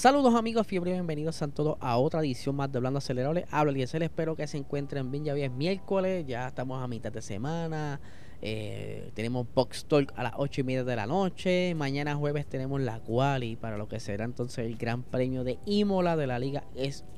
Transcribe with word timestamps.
Saludos 0.00 0.34
amigos, 0.34 0.66
fiebre, 0.66 0.92
bienvenidos 0.92 1.42
a 1.42 1.48
todos 1.48 1.76
a 1.78 1.98
otra 1.98 2.20
edición 2.20 2.56
más 2.56 2.72
de 2.72 2.78
Hablando 2.78 2.96
Acelerable. 2.96 3.44
Hablo 3.50 3.70
Eliezer, 3.70 4.02
espero 4.02 4.34
que 4.34 4.46
se 4.46 4.56
encuentren 4.56 5.10
bien. 5.10 5.26
Ya 5.26 5.34
hoy 5.34 5.42
es 5.42 5.50
miércoles, 5.50 6.24
ya 6.26 6.48
estamos 6.48 6.82
a 6.82 6.88
mitad 6.88 7.12
de 7.12 7.20
semana. 7.20 8.00
Eh, 8.40 9.10
tenemos 9.12 9.46
Box 9.54 9.84
Talk 9.84 10.10
a 10.16 10.22
las 10.22 10.32
8 10.38 10.62
y 10.62 10.64
media 10.64 10.84
de 10.84 10.96
la 10.96 11.06
noche. 11.06 11.74
Mañana 11.74 12.14
jueves 12.14 12.46
tenemos 12.46 12.80
la 12.80 12.98
quali 13.00 13.56
para 13.56 13.76
lo 13.76 13.88
que 13.88 14.00
será 14.00 14.24
entonces 14.24 14.64
el 14.64 14.78
Gran 14.78 15.02
Premio 15.02 15.44
de 15.44 15.58
Imola 15.66 16.16
de 16.16 16.26
la 16.26 16.38
Liga 16.38 16.64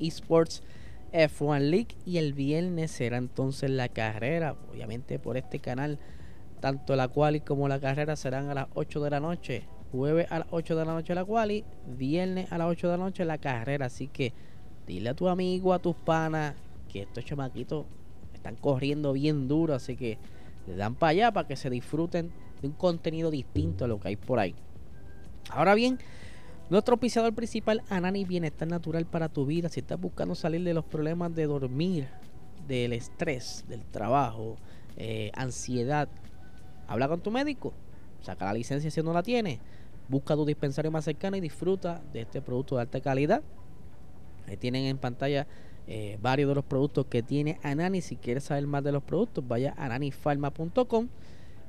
Esports 0.01 0.61
F1 1.13 1.59
League. 1.61 1.95
Y 2.05 2.17
el 2.17 2.33
viernes 2.33 2.91
será 2.91 3.15
entonces 3.15 3.69
la 3.69 3.87
carrera, 3.87 4.57
obviamente 4.69 5.19
por 5.19 5.37
este 5.37 5.59
canal. 5.59 5.99
Tanto 6.59 6.97
la 6.97 7.07
quali 7.07 7.39
como 7.39 7.69
la 7.69 7.79
carrera 7.79 8.17
serán 8.17 8.49
a 8.49 8.53
las 8.53 8.67
8 8.73 8.99
de 8.99 9.09
la 9.09 9.21
noche 9.21 9.67
jueves 9.93 10.25
a 10.31 10.39
las 10.39 10.47
8 10.49 10.75
de 10.75 10.85
la 10.85 10.93
noche 10.93 11.13
la 11.13 11.23
quali, 11.23 11.63
viernes 11.85 12.51
a 12.51 12.57
las 12.57 12.67
8 12.67 12.89
de 12.89 12.97
la 12.97 13.03
noche 13.03 13.23
la 13.25 13.37
carrera. 13.37 13.85
Así 13.85 14.07
que 14.07 14.33
dile 14.87 15.11
a 15.11 15.13
tu 15.13 15.29
amigo, 15.29 15.71
a 15.71 15.79
tus 15.79 15.95
panas, 15.95 16.55
que 16.91 17.03
estos 17.03 17.23
chamaquitos 17.23 17.85
están 18.33 18.55
corriendo 18.55 19.13
bien 19.13 19.47
duro. 19.47 19.75
Así 19.75 19.95
que 19.95 20.17
le 20.65 20.75
dan 20.75 20.95
para 20.95 21.11
allá 21.11 21.31
para 21.31 21.47
que 21.47 21.55
se 21.55 21.69
disfruten 21.69 22.31
de 22.61 22.67
un 22.67 22.73
contenido 22.73 23.29
distinto 23.29 23.85
a 23.85 23.87
lo 23.87 23.99
que 23.99 24.07
hay 24.09 24.15
por 24.15 24.39
ahí. 24.39 24.55
Ahora 25.51 25.75
bien, 25.75 25.99
nuestro 26.71 26.93
auspiciador 26.95 27.35
principal, 27.35 27.83
Anani 27.89 28.25
Bienestar 28.25 28.67
Natural 28.67 29.05
para 29.05 29.29
tu 29.29 29.45
vida. 29.45 29.69
Si 29.69 29.79
estás 29.79 30.01
buscando 30.01 30.33
salir 30.33 30.63
de 30.63 30.73
los 30.73 30.85
problemas 30.85 31.35
de 31.35 31.45
dormir, 31.45 32.07
del 32.67 32.93
estrés, 32.93 33.63
del 33.67 33.85
trabajo, 33.85 34.55
eh, 34.97 35.31
ansiedad, 35.35 36.09
habla 36.87 37.07
con 37.07 37.21
tu 37.21 37.29
médico. 37.29 37.73
Saca 38.23 38.45
la 38.45 38.53
licencia 38.53 38.89
si 38.89 39.01
no 39.03 39.13
la 39.13 39.21
tiene 39.21 39.59
Busca 40.09 40.35
tu 40.35 40.45
dispensario 40.45 40.91
más 40.91 41.05
cercano 41.05 41.37
y 41.37 41.41
disfruta 41.41 42.01
de 42.11 42.21
este 42.21 42.41
producto 42.41 42.75
de 42.75 42.81
alta 42.81 42.99
calidad. 42.99 43.41
Ahí 44.47 44.57
tienen 44.57 44.85
en 44.85 44.97
pantalla 44.97 45.47
eh, 45.87 46.17
varios 46.21 46.49
de 46.49 46.55
los 46.55 46.65
productos 46.65 47.05
que 47.05 47.23
tiene 47.23 47.57
Anani. 47.63 48.01
Si 48.01 48.17
quieres 48.17 48.43
saber 48.43 48.67
más 48.67 48.83
de 48.83 48.91
los 48.91 49.03
productos, 49.03 49.47
vaya 49.47 49.73
a 49.77 49.85
ananifarma.com 49.85 51.07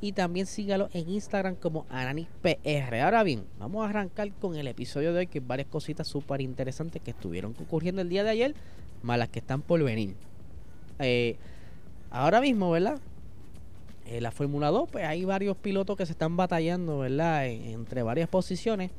y 0.00 0.12
también 0.12 0.46
sígalo 0.46 0.88
en 0.92 1.08
Instagram 1.08 1.54
como 1.54 1.86
AnaniPR. 1.88 2.94
Ahora 3.02 3.22
bien, 3.22 3.44
vamos 3.58 3.86
a 3.86 3.90
arrancar 3.90 4.30
con 4.32 4.56
el 4.56 4.66
episodio 4.66 5.12
de 5.12 5.20
hoy, 5.20 5.26
que 5.28 5.40
varias 5.40 5.68
cositas 5.68 6.08
súper 6.08 6.40
interesantes 6.40 7.00
que 7.00 7.12
estuvieron 7.12 7.54
ocurriendo 7.60 8.02
el 8.02 8.08
día 8.08 8.24
de 8.24 8.30
ayer, 8.30 8.54
más 9.02 9.18
las 9.18 9.28
que 9.28 9.38
están 9.38 9.62
por 9.62 9.82
venir. 9.82 10.16
Eh, 10.98 11.36
ahora 12.10 12.40
mismo, 12.40 12.70
¿verdad? 12.70 13.00
En 14.06 14.22
la 14.22 14.30
Fórmula 14.30 14.68
2, 14.68 14.88
pues 14.90 15.04
hay 15.04 15.24
varios 15.24 15.56
pilotos 15.56 15.96
que 15.96 16.04
se 16.06 16.12
están 16.12 16.36
batallando, 16.36 16.98
¿verdad? 16.98 17.46
entre 17.46 18.02
varias 18.02 18.28
posiciones. 18.28 18.90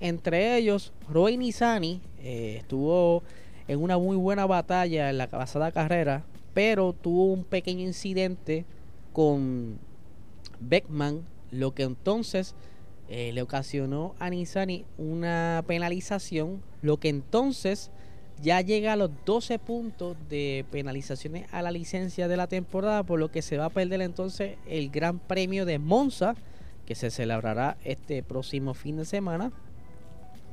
Entre 0.00 0.56
ellos, 0.56 0.92
Roy 1.08 1.36
Nizani 1.36 2.00
eh, 2.18 2.56
estuvo 2.58 3.22
en 3.68 3.80
una 3.80 3.98
muy 3.98 4.16
buena 4.16 4.46
batalla 4.46 5.10
en 5.10 5.18
la 5.18 5.28
pasada 5.28 5.70
carrera, 5.72 6.24
pero 6.54 6.92
tuvo 6.92 7.32
un 7.32 7.44
pequeño 7.44 7.82
incidente 7.82 8.64
con 9.12 9.78
Beckman, 10.60 11.22
lo 11.50 11.72
que 11.74 11.84
entonces 11.84 12.54
eh, 13.08 13.32
le 13.32 13.42
ocasionó 13.42 14.14
a 14.18 14.30
Nizani 14.30 14.84
una 14.98 15.62
penalización, 15.66 16.62
lo 16.82 16.98
que 16.98 17.08
entonces 17.08 17.90
ya 18.42 18.60
llega 18.60 18.92
a 18.92 18.96
los 18.96 19.10
12 19.24 19.60
puntos 19.60 20.16
de 20.28 20.64
penalizaciones 20.72 21.46
a 21.52 21.62
la 21.62 21.70
licencia 21.70 22.26
de 22.26 22.36
la 22.36 22.48
temporada, 22.48 23.04
por 23.04 23.20
lo 23.20 23.30
que 23.30 23.40
se 23.40 23.56
va 23.56 23.66
a 23.66 23.70
perder 23.70 24.02
entonces 24.02 24.56
el 24.66 24.90
Gran 24.90 25.20
Premio 25.20 25.64
de 25.64 25.78
Monza, 25.78 26.34
que 26.84 26.96
se 26.96 27.10
celebrará 27.10 27.76
este 27.84 28.24
próximo 28.24 28.74
fin 28.74 28.96
de 28.96 29.04
semana. 29.04 29.52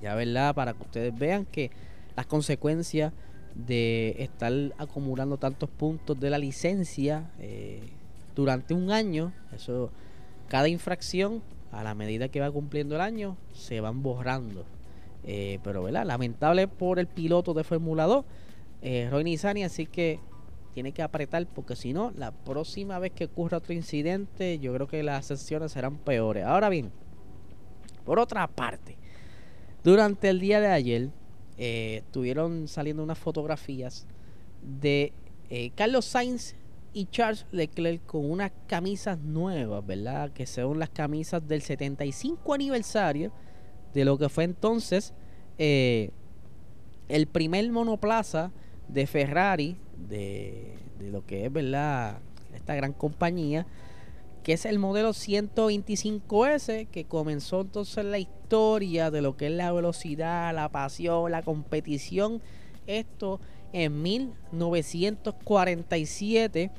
Ya 0.03 0.13
verdad, 0.13 0.53
para 0.53 0.73
que 0.73 0.83
ustedes 0.83 1.17
vean 1.17 1.45
que 1.45 1.71
las 2.15 2.27
consecuencias 2.27 3.11
de 3.55 4.15
estar 4.19 4.53
acumulando 4.77 5.37
tantos 5.37 5.69
puntos 5.69 6.19
de 6.19 6.29
la 6.29 6.37
licencia 6.37 7.31
eh, 7.39 7.81
durante 8.35 8.75
un 8.75 8.91
año, 8.91 9.33
eso, 9.53 9.89
cada 10.47 10.67
infracción 10.67 11.41
a 11.71 11.83
la 11.83 11.95
medida 11.95 12.29
que 12.29 12.39
va 12.39 12.51
cumpliendo 12.51 12.95
el 12.95 13.01
año, 13.01 13.35
se 13.53 13.81
van 13.81 14.03
borrando. 14.03 14.63
Eh, 15.31 15.59
pero, 15.63 15.83
¿verdad? 15.83 16.07
Lamentable 16.07 16.67
por 16.67 16.97
el 16.97 17.05
piloto 17.05 17.53
de 17.53 17.63
Fórmula 17.63 18.05
2, 18.05 18.25
eh, 18.81 19.09
Roy 19.11 19.23
Nizani, 19.23 19.63
así 19.63 19.85
que 19.85 20.19
tiene 20.73 20.91
que 20.91 21.03
apretar 21.03 21.45
porque 21.45 21.75
si 21.75 21.93
no, 21.93 22.11
la 22.15 22.31
próxima 22.31 22.97
vez 22.97 23.11
que 23.11 23.25
ocurra 23.25 23.59
otro 23.59 23.73
incidente, 23.73 24.57
yo 24.57 24.73
creo 24.73 24.87
que 24.87 25.03
las 25.03 25.27
sesiones 25.27 25.71
serán 25.71 25.99
peores. 25.99 26.45
Ahora 26.45 26.69
bien, 26.69 26.91
por 28.05 28.17
otra 28.17 28.47
parte, 28.47 28.97
durante 29.83 30.29
el 30.29 30.39
día 30.39 30.59
de 30.61 30.69
ayer 30.69 31.09
eh, 31.59 32.01
estuvieron 32.03 32.67
saliendo 32.67 33.03
unas 33.03 33.19
fotografías 33.19 34.07
de 34.63 35.13
eh, 35.51 35.69
Carlos 35.75 36.05
Sainz 36.05 36.55
y 36.91 37.05
Charles 37.05 37.45
Leclerc 37.51 38.03
con 38.07 38.31
unas 38.31 38.51
camisas 38.65 39.19
nuevas, 39.19 39.85
¿verdad? 39.85 40.31
Que 40.31 40.47
son 40.47 40.79
las 40.79 40.89
camisas 40.89 41.47
del 41.47 41.61
75 41.61 42.51
aniversario 42.51 43.31
de 43.93 44.05
lo 44.05 44.17
que 44.17 44.29
fue 44.29 44.43
entonces 44.43 45.13
eh, 45.59 46.09
el 47.09 47.27
primer 47.27 47.69
monoplaza 47.71 48.51
de 48.87 49.05
Ferrari, 49.05 49.77
de, 50.07 50.73
lo 50.99 51.23
que 51.25 51.45
es, 51.45 51.53
¿verdad? 51.53 52.19
Esta 52.55 52.73
gran 52.75 52.93
compañía, 52.93 53.67
que 54.41 54.53
es 54.53 54.65
el 54.65 54.79
modelo 54.79 55.09
125S, 55.09 56.87
que 56.87 57.03
comenzó 57.03 57.59
entonces 57.61 58.05
la 58.05 58.19
historia 58.19 59.11
de 59.11 59.21
lo 59.21 59.35
que 59.35 59.47
es 59.47 59.51
la 59.51 59.73
velocidad, 59.73 60.55
la 60.55 60.69
pasión, 60.69 61.31
la 61.31 61.43
competición. 61.43 62.41
Esto 62.87 63.41
en 63.73 64.01
1947, 64.01 66.71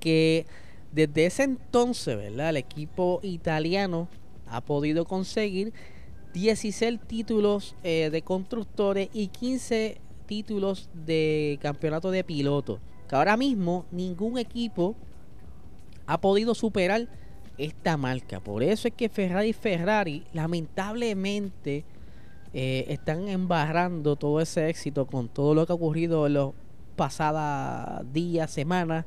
que 0.00 0.46
desde 0.90 1.26
ese 1.26 1.44
entonces, 1.44 2.16
¿verdad? 2.16 2.50
El 2.50 2.56
equipo 2.56 3.20
italiano 3.22 4.08
ha 4.46 4.62
podido 4.62 5.04
conseguir 5.04 5.72
16 6.32 7.00
títulos 7.06 7.76
eh, 7.82 8.08
de 8.10 8.22
constructores 8.22 9.08
y 9.12 9.28
15 9.28 10.00
títulos 10.26 10.88
de 10.94 11.58
campeonato 11.60 12.10
de 12.10 12.24
pilotos. 12.24 12.80
Que 13.08 13.16
ahora 13.16 13.36
mismo 13.36 13.84
ningún 13.90 14.38
equipo 14.38 14.96
ha 16.06 16.20
podido 16.20 16.54
superar 16.54 17.08
esta 17.58 17.96
marca. 17.96 18.40
Por 18.40 18.62
eso 18.62 18.88
es 18.88 18.94
que 18.94 19.08
Ferrari 19.08 19.50
y 19.50 19.52
Ferrari 19.52 20.24
lamentablemente 20.32 21.84
eh, 22.54 22.86
están 22.88 23.28
embarrando 23.28 24.16
todo 24.16 24.40
ese 24.40 24.68
éxito 24.68 25.06
con 25.06 25.28
todo 25.28 25.54
lo 25.54 25.66
que 25.66 25.72
ha 25.72 25.76
ocurrido 25.76 26.26
en 26.26 26.34
los 26.34 26.52
pasados 26.96 28.10
días, 28.12 28.50
semanas. 28.50 29.04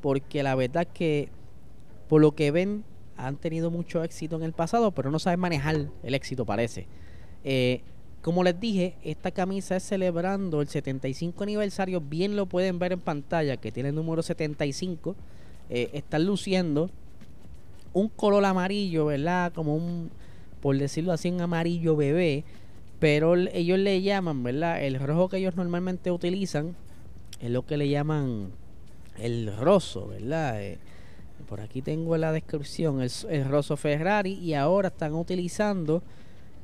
Porque 0.00 0.42
la 0.42 0.54
verdad 0.54 0.82
es 0.82 0.88
que 0.92 1.28
por 2.08 2.20
lo 2.20 2.32
que 2.32 2.50
ven 2.50 2.84
han 3.16 3.36
tenido 3.36 3.70
mucho 3.70 4.02
éxito 4.02 4.36
en 4.36 4.42
el 4.42 4.52
pasado, 4.52 4.92
pero 4.92 5.10
no 5.10 5.18
saben 5.18 5.40
manejar 5.40 5.88
el 6.02 6.14
éxito, 6.14 6.44
parece. 6.44 6.86
Eh, 7.44 7.82
como 8.22 8.42
les 8.42 8.58
dije, 8.58 8.96
esta 9.02 9.30
camisa 9.30 9.76
es 9.76 9.82
celebrando 9.82 10.62
el 10.62 10.68
75 10.68 11.42
aniversario. 11.42 12.00
Bien 12.00 12.36
lo 12.36 12.46
pueden 12.46 12.78
ver 12.78 12.92
en 12.92 13.00
pantalla, 13.00 13.58
que 13.58 13.70
tiene 13.70 13.90
el 13.90 13.94
número 13.94 14.22
75. 14.22 15.14
Eh, 15.68 15.90
están 15.92 16.24
luciendo 16.24 16.90
un 17.92 18.08
color 18.08 18.44
amarillo, 18.46 19.06
¿verdad? 19.06 19.52
Como 19.52 19.76
un, 19.76 20.10
por 20.62 20.78
decirlo 20.78 21.12
así, 21.12 21.30
un 21.30 21.42
amarillo 21.42 21.96
bebé. 21.96 22.44
Pero 22.98 23.36
ellos 23.36 23.78
le 23.78 24.00
llaman, 24.00 24.42
¿verdad? 24.42 24.82
El 24.82 24.98
rojo 24.98 25.28
que 25.28 25.36
ellos 25.36 25.56
normalmente 25.56 26.10
utilizan 26.10 26.74
es 27.40 27.50
lo 27.50 27.66
que 27.66 27.76
le 27.76 27.90
llaman 27.90 28.52
el 29.18 29.54
roso, 29.56 30.08
¿verdad? 30.08 30.62
Eh, 30.62 30.78
por 31.44 31.60
aquí 31.60 31.82
tengo 31.82 32.16
la 32.16 32.32
descripción, 32.32 33.00
el, 33.00 33.10
el 33.30 33.44
Rosso 33.44 33.76
Ferrari 33.76 34.32
y 34.34 34.54
ahora 34.54 34.88
están 34.88 35.14
utilizando 35.14 36.02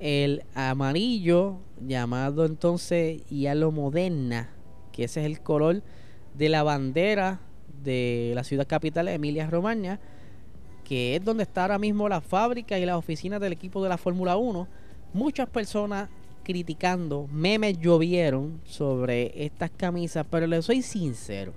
el 0.00 0.43
amarillo 0.55 1.59
llamado 1.87 2.47
entonces 2.47 3.23
Yalo 3.29 3.71
Moderna, 3.71 4.50
que 4.93 5.05
ese 5.05 5.21
es 5.21 5.27
el 5.27 5.41
color 5.41 5.82
de 6.35 6.49
la 6.49 6.62
bandera 6.62 7.41
de 7.82 8.32
la 8.35 8.44
ciudad 8.44 8.67
capital 8.67 9.09
Emilia 9.09 9.49
Romagna, 9.49 10.00
que 10.85 11.17
es 11.17 11.25
donde 11.25 11.44
está 11.44 11.62
ahora 11.62 11.79
mismo 11.79 12.09
la 12.09 12.21
fábrica 12.21 12.79
y 12.79 12.85
las 12.85 12.97
oficinas 12.97 13.41
del 13.41 13.53
equipo 13.53 13.82
de 13.82 13.88
la 13.88 13.99
Fórmula 13.99 14.37
1. 14.37 14.67
Muchas 15.12 15.49
personas 15.49 16.09
criticando, 16.43 17.29
memes 17.31 17.79
llovieron 17.79 18.61
sobre 18.65 19.44
estas 19.44 19.71
camisas, 19.71 20.27
pero 20.29 20.47
les 20.47 20.65
soy 20.65 20.82
sincero. 20.82 21.53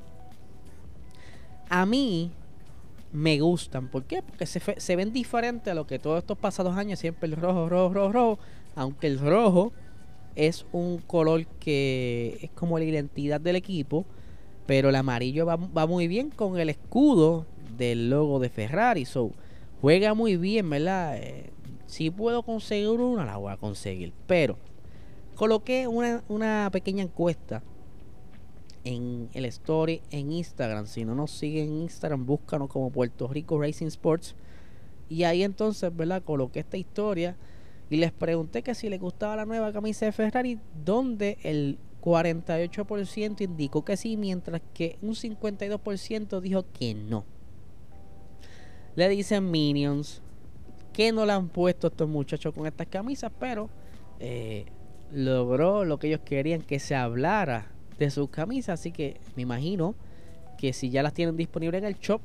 A 1.69 1.85
mí 1.85 2.31
me 3.13 3.39
gustan. 3.39 3.87
¿Por 3.87 4.03
qué? 4.03 4.21
Porque 4.21 4.45
se, 4.45 4.59
se 4.59 4.95
ven 4.95 5.13
diferentes 5.13 5.71
a 5.71 5.75
lo 5.75 5.87
que 5.87 5.99
todos 5.99 6.17
estos 6.17 6.37
pasados 6.37 6.75
años, 6.75 6.99
siempre 6.99 7.29
el 7.29 7.35
rojo, 7.35 7.69
rojo, 7.69 7.93
rojo, 7.93 8.11
rojo. 8.11 8.39
Aunque 8.75 9.07
el 9.07 9.19
rojo 9.19 9.71
es 10.35 10.65
un 10.71 10.97
color 10.97 11.45
que 11.59 12.39
es 12.41 12.49
como 12.51 12.79
la 12.79 12.85
identidad 12.85 13.39
del 13.39 13.55
equipo, 13.55 14.05
pero 14.65 14.89
el 14.89 14.95
amarillo 14.95 15.45
va, 15.45 15.55
va 15.55 15.85
muy 15.85 16.07
bien 16.07 16.31
con 16.31 16.57
el 16.59 16.69
escudo 16.69 17.45
del 17.77 18.09
logo 18.09 18.39
de 18.39 18.49
Ferrari. 18.49 19.05
So, 19.05 19.31
juega 19.79 20.15
muy 20.15 20.37
bien, 20.37 20.69
¿verdad? 20.69 21.17
Eh, 21.17 21.51
si 21.85 22.09
puedo 22.09 22.41
conseguir 22.41 22.89
una, 22.89 23.25
la 23.25 23.37
voy 23.37 23.53
a 23.53 23.57
conseguir. 23.57 24.11
Pero 24.25 24.57
coloqué 25.35 25.87
una, 25.87 26.23
una 26.29 26.69
pequeña 26.71 27.03
encuesta 27.03 27.61
en 28.83 29.29
el 29.33 29.45
story 29.45 30.01
en 30.11 30.31
Instagram. 30.31 30.87
Si 30.87 31.05
no 31.05 31.15
nos 31.15 31.31
siguen 31.31 31.69
en 31.69 31.81
Instagram, 31.83 32.25
búscanos 32.25 32.69
como 32.69 32.91
Puerto 32.91 33.27
Rico 33.27 33.59
Racing 33.59 33.87
Sports. 33.87 34.35
Y 35.09 35.23
ahí 35.23 35.43
entonces, 35.43 35.95
¿verdad? 35.95 36.23
Coloqué 36.23 36.59
esta 36.61 36.77
historia 36.77 37.35
y 37.89 37.97
les 37.97 38.11
pregunté 38.11 38.63
que 38.63 38.73
si 38.73 38.89
les 38.89 38.99
gustaba 38.99 39.35
la 39.35 39.45
nueva 39.45 39.71
camisa 39.71 40.05
de 40.05 40.11
Ferrari, 40.11 40.59
donde 40.83 41.37
el 41.43 41.77
48% 42.01 43.41
indicó 43.41 43.85
que 43.85 43.97
sí, 43.97 44.17
mientras 44.17 44.61
que 44.73 44.97
un 45.01 45.11
52% 45.13 46.41
dijo 46.41 46.65
que 46.73 46.93
no. 46.93 47.25
Le 48.95 49.09
dicen 49.09 49.49
Minions 49.49 50.21
que 50.91 51.11
no 51.11 51.25
le 51.25 51.33
han 51.33 51.49
puesto 51.49 51.87
estos 51.87 52.07
muchachos 52.07 52.53
con 52.53 52.67
estas 52.67 52.87
camisas, 52.87 53.31
pero 53.39 53.69
eh, 54.19 54.65
logró 55.11 55.85
lo 55.85 55.97
que 55.97 56.07
ellos 56.07 56.21
querían, 56.23 56.61
que 56.61 56.79
se 56.79 56.95
hablara 56.95 57.71
de 58.05 58.11
sus 58.11 58.29
camisas. 58.29 58.79
Así 58.79 58.91
que 58.91 59.19
me 59.35 59.43
imagino 59.43 59.95
que 60.57 60.73
si 60.73 60.89
ya 60.89 61.03
las 61.03 61.13
tienen 61.13 61.37
disponibles 61.37 61.79
en 61.79 61.87
el 61.87 61.95
shop, 61.95 62.21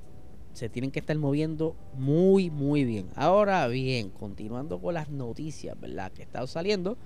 se 0.52 0.68
tienen 0.68 0.90
que 0.90 0.98
estar 1.00 1.16
moviendo 1.16 1.76
muy, 1.94 2.50
muy 2.50 2.84
bien. 2.84 3.08
Ahora 3.14 3.66
bien, 3.68 4.10
continuando 4.10 4.80
con 4.80 4.94
las 4.94 5.08
noticias, 5.08 5.78
¿verdad? 5.80 6.10
Que 6.12 6.22
están 6.22 6.46
saliendo. 6.48 6.96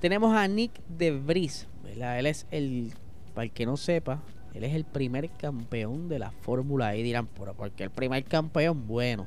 Tenemos 0.00 0.34
a 0.34 0.46
Nick 0.48 0.72
de 0.88 1.12
Vries, 1.12 1.66
¿verdad? 1.82 2.18
Él 2.18 2.26
es 2.26 2.46
el, 2.50 2.92
para 3.34 3.44
el 3.44 3.52
que 3.52 3.66
no 3.66 3.76
sepa, 3.76 4.22
él 4.54 4.64
es 4.64 4.74
el 4.74 4.84
primer 4.84 5.30
campeón 5.30 6.08
de 6.08 6.18
la 6.18 6.30
Fórmula 6.30 6.94
E. 6.94 7.02
Dirán, 7.02 7.26
¿por 7.26 7.70
qué 7.72 7.84
el 7.84 7.90
primer 7.90 8.24
campeón? 8.24 8.86
Bueno, 8.86 9.26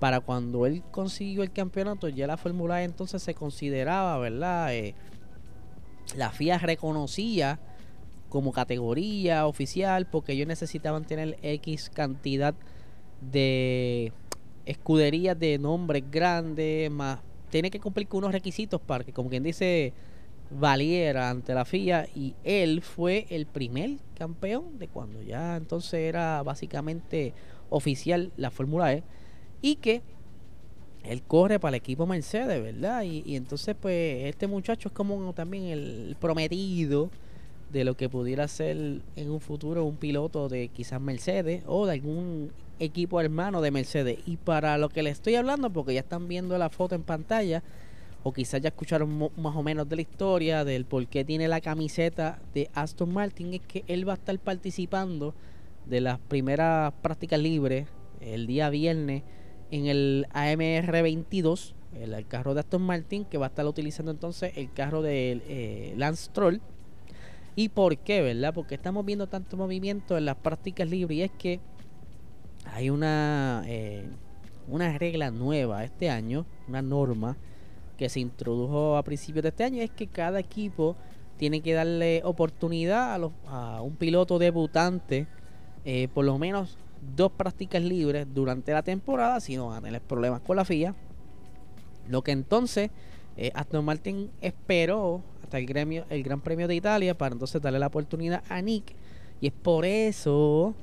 para 0.00 0.20
cuando 0.20 0.66
él 0.66 0.82
consiguió 0.90 1.42
el 1.42 1.52
campeonato, 1.52 2.08
ya 2.08 2.26
la 2.26 2.36
Fórmula 2.36 2.80
E 2.80 2.84
entonces 2.84 3.22
se 3.22 3.34
consideraba, 3.34 4.18
¿verdad? 4.18 4.74
Eh, 4.74 4.94
la 6.16 6.30
FIA 6.30 6.58
reconocía 6.58 7.58
como 8.28 8.52
categoría 8.52 9.46
oficial 9.46 10.06
porque 10.06 10.32
ellos 10.32 10.46
necesitaban 10.46 11.04
tener 11.04 11.38
X 11.42 11.90
cantidad 11.90 12.54
de 13.20 14.12
escuderías 14.64 15.38
de 15.38 15.58
nombres 15.58 16.04
grandes, 16.10 16.90
más 16.90 17.18
tiene 17.52 17.70
que 17.70 17.80
cumplir 17.80 18.08
con 18.08 18.18
unos 18.18 18.32
requisitos 18.32 18.80
para 18.80 19.04
que, 19.04 19.12
como 19.12 19.28
quien 19.28 19.42
dice, 19.42 19.92
valiera 20.50 21.28
ante 21.28 21.52
la 21.54 21.66
FIA. 21.66 22.08
Y 22.16 22.34
él 22.44 22.80
fue 22.80 23.26
el 23.28 23.46
primer 23.46 23.98
campeón 24.14 24.78
de 24.78 24.88
cuando 24.88 25.22
ya 25.22 25.56
entonces 25.56 26.00
era 26.00 26.42
básicamente 26.42 27.34
oficial 27.68 28.32
la 28.38 28.50
Fórmula 28.50 28.94
E 28.94 29.04
y 29.60 29.76
que 29.76 30.02
él 31.04 31.22
corre 31.22 31.58
para 31.58 31.76
el 31.76 31.80
equipo 31.80 32.06
Mercedes, 32.06 32.62
¿verdad? 32.62 33.02
Y, 33.02 33.36
entonces, 33.36 33.74
pues, 33.78 34.24
este 34.24 34.46
muchacho 34.46 34.88
es 34.88 34.94
como 34.94 35.32
también 35.32 35.64
el 35.64 36.16
prometido 36.20 37.10
de 37.72 37.84
lo 37.84 37.96
que 37.96 38.08
pudiera 38.08 38.46
ser 38.48 38.76
en 39.16 39.30
un 39.30 39.40
futuro 39.40 39.84
un 39.84 39.96
piloto 39.96 40.48
de 40.48 40.68
quizás 40.68 41.00
Mercedes 41.00 41.62
o 41.66 41.86
de 41.86 41.92
algún 41.92 42.52
equipo 42.78 43.20
hermano 43.20 43.60
de 43.60 43.70
Mercedes. 43.70 44.18
Y 44.26 44.36
para 44.36 44.78
lo 44.78 44.88
que 44.88 45.02
le 45.02 45.10
estoy 45.10 45.34
hablando, 45.36 45.70
porque 45.70 45.94
ya 45.94 46.00
están 46.00 46.28
viendo 46.28 46.56
la 46.58 46.68
foto 46.68 46.94
en 46.94 47.02
pantalla, 47.02 47.62
o 48.22 48.32
quizás 48.32 48.60
ya 48.60 48.68
escucharon 48.68 49.30
más 49.36 49.56
o 49.56 49.62
menos 49.62 49.88
de 49.88 49.96
la 49.96 50.02
historia 50.02 50.64
del 50.64 50.84
por 50.84 51.04
qué 51.08 51.24
tiene 51.24 51.48
la 51.48 51.60
camiseta 51.60 52.40
de 52.54 52.70
Aston 52.74 53.12
Martin, 53.12 53.54
es 53.54 53.60
que 53.60 53.84
él 53.88 54.06
va 54.06 54.12
a 54.12 54.16
estar 54.16 54.38
participando 54.38 55.34
de 55.86 56.00
las 56.00 56.18
primeras 56.20 56.92
prácticas 57.02 57.40
libres 57.40 57.88
el 58.20 58.46
día 58.46 58.70
viernes 58.70 59.24
en 59.72 59.86
el 59.86 60.26
AMR 60.32 61.02
22, 61.02 61.74
el, 61.98 62.26
carro 62.28 62.54
de 62.54 62.60
Aston 62.60 62.82
Martin, 62.82 63.24
que 63.24 63.38
va 63.38 63.46
a 63.46 63.48
estar 63.48 63.66
utilizando 63.66 64.12
entonces 64.12 64.52
el 64.56 64.70
carro 64.72 65.02
de 65.02 65.40
eh, 65.48 65.94
Lance 65.96 66.30
Troll. 66.30 66.58
¿Y 67.56 67.70
por 67.70 67.98
qué, 67.98 68.22
verdad? 68.22 68.54
Porque 68.54 68.74
estamos 68.74 69.04
viendo 69.04 69.26
tanto 69.26 69.56
movimiento 69.56 70.16
en 70.16 70.26
las 70.26 70.36
prácticas 70.36 70.88
libres 70.88 71.18
y 71.18 71.22
es 71.22 71.30
que 71.32 71.60
hay 72.66 72.90
una, 72.90 73.64
eh, 73.66 74.04
una 74.68 74.96
regla 74.96 75.30
nueva 75.30 75.84
este 75.84 76.10
año, 76.10 76.46
una 76.68 76.82
norma 76.82 77.36
que 77.96 78.08
se 78.08 78.20
introdujo 78.20 78.96
a 78.96 79.02
principios 79.02 79.42
de 79.42 79.48
este 79.48 79.64
año, 79.64 79.82
es 79.82 79.90
que 79.90 80.06
cada 80.06 80.38
equipo 80.38 80.96
tiene 81.38 81.62
que 81.62 81.72
darle 81.72 82.20
oportunidad 82.24 83.14
a, 83.14 83.18
los, 83.18 83.32
a 83.46 83.80
un 83.82 83.96
piloto 83.96 84.38
debutante 84.38 85.26
eh, 85.84 86.08
por 86.14 86.24
lo 86.24 86.38
menos 86.38 86.76
dos 87.02 87.32
prácticas 87.32 87.82
libres 87.82 88.26
durante 88.32 88.72
la 88.72 88.82
temporada, 88.82 89.40
si 89.40 89.56
no 89.56 89.68
van 89.68 89.78
a 89.78 89.82
tener 89.82 90.00
problemas 90.00 90.40
con 90.40 90.56
la 90.56 90.64
FIA. 90.64 90.94
Lo 92.08 92.22
que 92.22 92.32
entonces 92.32 92.90
eh, 93.36 93.50
Aston 93.54 93.84
Martin 93.84 94.30
esperó 94.40 95.22
hasta 95.42 95.58
el, 95.58 95.66
gremio, 95.66 96.04
el 96.10 96.22
Gran 96.22 96.40
Premio 96.40 96.68
de 96.68 96.74
Italia 96.74 97.16
para 97.16 97.32
entonces 97.32 97.60
darle 97.60 97.78
la 97.78 97.88
oportunidad 97.88 98.42
a 98.48 98.60
Nick. 98.60 98.94
Y 99.40 99.48
es 99.48 99.52
por 99.52 99.84
eso 99.84 100.74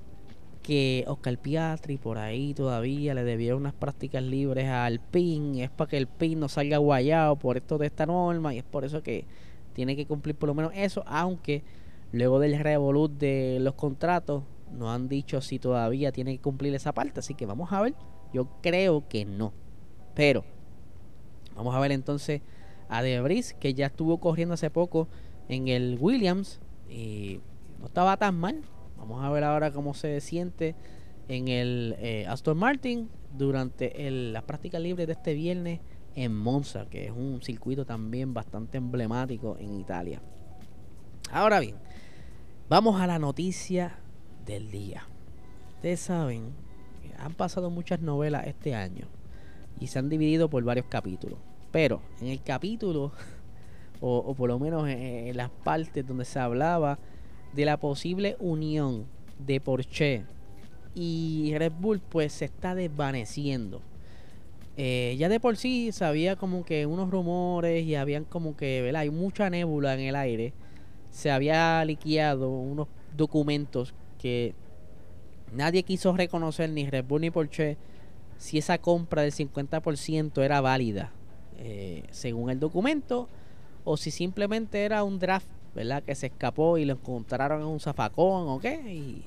que 0.62 1.06
Oscar 1.08 1.38
Piastri 1.38 1.98
por 1.98 2.18
ahí 2.18 2.54
todavía 2.54 3.14
le 3.14 3.24
debió 3.24 3.56
unas 3.56 3.74
prácticas 3.74 4.24
libres 4.24 4.68
al 4.68 5.00
PIN. 5.00 5.60
Es 5.60 5.70
para 5.70 5.90
que 5.90 5.98
el 5.98 6.08
PIN 6.08 6.40
no 6.40 6.50
salga 6.50 6.78
guayado 6.78 7.38
por 7.38 7.58
esto 7.58 7.78
de 7.78 7.88
esta 7.88 8.06
norma. 8.06 8.54
Y 8.54 8.58
es 8.58 8.64
por 8.64 8.84
eso 8.84 9.02
que 9.02 9.26
tiene 9.74 9.96
que 9.96 10.06
cumplir 10.06 10.36
por 10.36 10.48
lo 10.48 10.56
menos 10.56 10.72
eso. 10.76 11.04
Aunque 11.08 11.64
luego 12.12 12.40
del 12.40 12.60
revolut 12.60 13.12
de 13.12 13.60
los 13.62 13.76
contratos 13.76 14.44
no 14.72 14.92
han 14.92 15.10
dicho 15.10 15.42
si 15.42 15.60
todavía 15.60 16.12
tiene 16.12 16.36
que 16.36 16.42
cumplir 16.42 16.74
esa 16.76 16.94
parte, 16.94 17.20
así 17.20 17.34
que 17.34 17.46
vamos 17.46 17.72
a 17.72 17.82
ver. 17.82 17.96
Yo 18.34 18.48
creo 18.62 19.08
que 19.08 19.26
no. 19.26 19.54
Pero 20.16 20.44
vamos 21.56 21.76
a 21.76 21.80
ver 21.80 21.92
entonces 21.92 22.42
a 22.90 23.02
Debris, 23.02 23.54
que 23.60 23.74
ya 23.74 23.88
estuvo 23.88 24.20
corriendo 24.20 24.54
hace 24.54 24.70
poco 24.70 25.08
en 25.48 25.68
el 25.68 25.98
Williams 26.00 26.60
y 26.90 27.40
no 27.80 27.88
estaba 27.88 28.18
tan 28.18 28.36
mal. 28.36 28.62
Vamos 28.98 29.24
a 29.24 29.30
ver 29.30 29.44
ahora 29.44 29.72
cómo 29.72 29.94
se 29.94 30.20
siente 30.22 30.76
en 31.28 31.48
el 31.48 31.96
eh, 32.00 32.26
Aston 32.28 32.58
Martin 32.58 33.10
durante 33.38 34.08
el, 34.08 34.34
la 34.34 34.42
práctica 34.42 34.80
libre 34.80 35.06
de 35.06 35.14
este 35.14 35.34
viernes 35.34 35.80
en 36.16 36.36
Monza, 36.36 36.88
que 36.90 37.06
es 37.06 37.12
un 37.12 37.42
circuito 37.42 37.86
también 37.86 38.34
bastante 38.34 38.78
emblemático 38.78 39.56
en 39.60 39.80
Italia. 39.80 40.22
Ahora 41.32 41.60
bien, 41.60 41.76
vamos 42.68 43.00
a 43.00 43.08
la 43.08 43.20
noticia 43.20 44.00
del 44.46 44.72
día. 44.72 45.08
Ustedes 45.76 46.00
saben, 46.00 46.54
han 47.18 47.34
pasado 47.34 47.70
muchas 47.70 48.02
novelas 48.02 48.48
este 48.48 48.76
año 48.76 49.08
y 49.80 49.88
se 49.88 50.00
han 50.00 50.10
dividido 50.10 50.50
por 50.50 50.64
varios 50.64 50.88
capítulos. 50.88 51.40
Pero 51.72 52.02
en 52.22 52.28
el 52.28 52.42
capítulo, 52.42 53.12
o, 54.02 54.34
por 54.34 54.50
lo 54.50 54.60
menos 54.60 54.88
en, 54.88 55.36
las 55.38 55.50
partes 55.50 56.06
donde 56.06 56.26
se 56.26 56.40
hablaba 56.40 57.00
de 57.54 57.66
la 57.66 57.78
posible 57.78 58.36
unión 58.40 59.06
de 59.40 59.60
Porsche 59.60 60.24
y 60.96 61.54
Red 61.58 61.74
Bull, 61.80 62.00
pues 62.00 62.34
se 62.34 62.46
está 62.46 62.76
desvaneciendo. 62.76 63.82
Eh, 64.78 65.16
ya 65.20 65.28
de 65.28 65.40
por 65.40 65.58
sí 65.58 65.92
sabía 65.92 66.38
como 66.38 66.64
que 66.64 66.86
unos 66.86 67.10
rumores 67.10 67.86
y 67.86 67.96
habían 67.96 68.24
como 68.24 68.56
que, 68.56 68.82
¿verdad? 68.82 69.02
Hay 69.02 69.10
mucha 69.10 69.50
nébula 69.50 69.94
en 69.94 70.00
el 70.02 70.16
aire. 70.16 70.54
Se 71.12 71.32
había 71.32 71.84
liqueado 71.84 72.50
unos 72.50 72.88
documentos 73.16 73.94
que 74.20 74.54
nadie 75.54 75.84
quiso 75.84 76.16
reconocer 76.16 76.70
ni 76.70 76.88
Red 76.88 77.06
Bull 77.06 77.22
ni 77.22 77.32
Porsche 77.32 77.78
si 78.38 78.58
esa 78.60 78.78
compra 78.78 79.24
del 79.24 79.34
50% 79.34 80.44
era 80.44 80.62
válida 80.62 81.12
eh, 81.58 82.04
según 82.12 82.50
el 82.50 82.60
documento 82.60 83.28
o 83.84 83.98
si 83.98 84.12
simplemente 84.12 84.84
era 84.84 85.04
un 85.04 85.20
draft, 85.20 85.48
¿verdad? 85.74 86.04
Que 86.04 86.16
se 86.16 86.28
escapó 86.28 86.78
y 86.78 86.86
lo 86.86 86.94
encontraron 86.94 87.62
en 87.62 87.68
un 87.68 87.80
zafacón 87.80 88.48
o 88.48 88.60
qué 88.60 88.76
y 88.94 89.24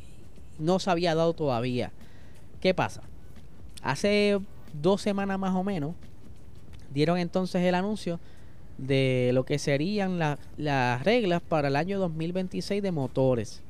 no 0.59 0.79
se 0.79 0.91
había 0.91 1.15
dado 1.15 1.33
todavía. 1.33 1.93
¿Qué 2.61 2.75
pasa? 2.75 3.03
Hace 3.83 4.39
dos 4.81 5.03
semanas 5.03 5.39
más 5.39 5.55
o 5.55 5.65
menos 5.65 5.95
dieron 6.93 7.19
entonces 7.19 7.63
el 7.63 7.75
anuncio 7.75 8.21
de 8.79 9.31
lo 9.35 9.45
que 9.45 9.59
serían 9.59 10.19
las 10.19 11.05
reglas 11.05 11.43
para 11.43 11.69
el 11.69 11.77
año 11.77 11.99
2026 11.99 12.83
de 12.83 12.93
motores. 12.93 13.63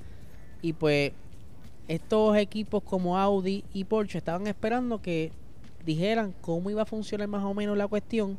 Y 0.62 0.72
pues 0.72 1.12
estos 1.88 2.36
equipos 2.36 2.82
como 2.82 3.18
Audi 3.18 3.64
y 3.74 3.84
Porsche 3.84 4.18
estaban 4.18 4.46
esperando 4.46 5.02
que 5.02 5.32
dijeran 5.84 6.32
cómo 6.40 6.70
iba 6.70 6.82
a 6.82 6.86
funcionar 6.86 7.28
más 7.28 7.42
o 7.44 7.52
menos 7.52 7.76
la 7.76 7.88
cuestión 7.88 8.38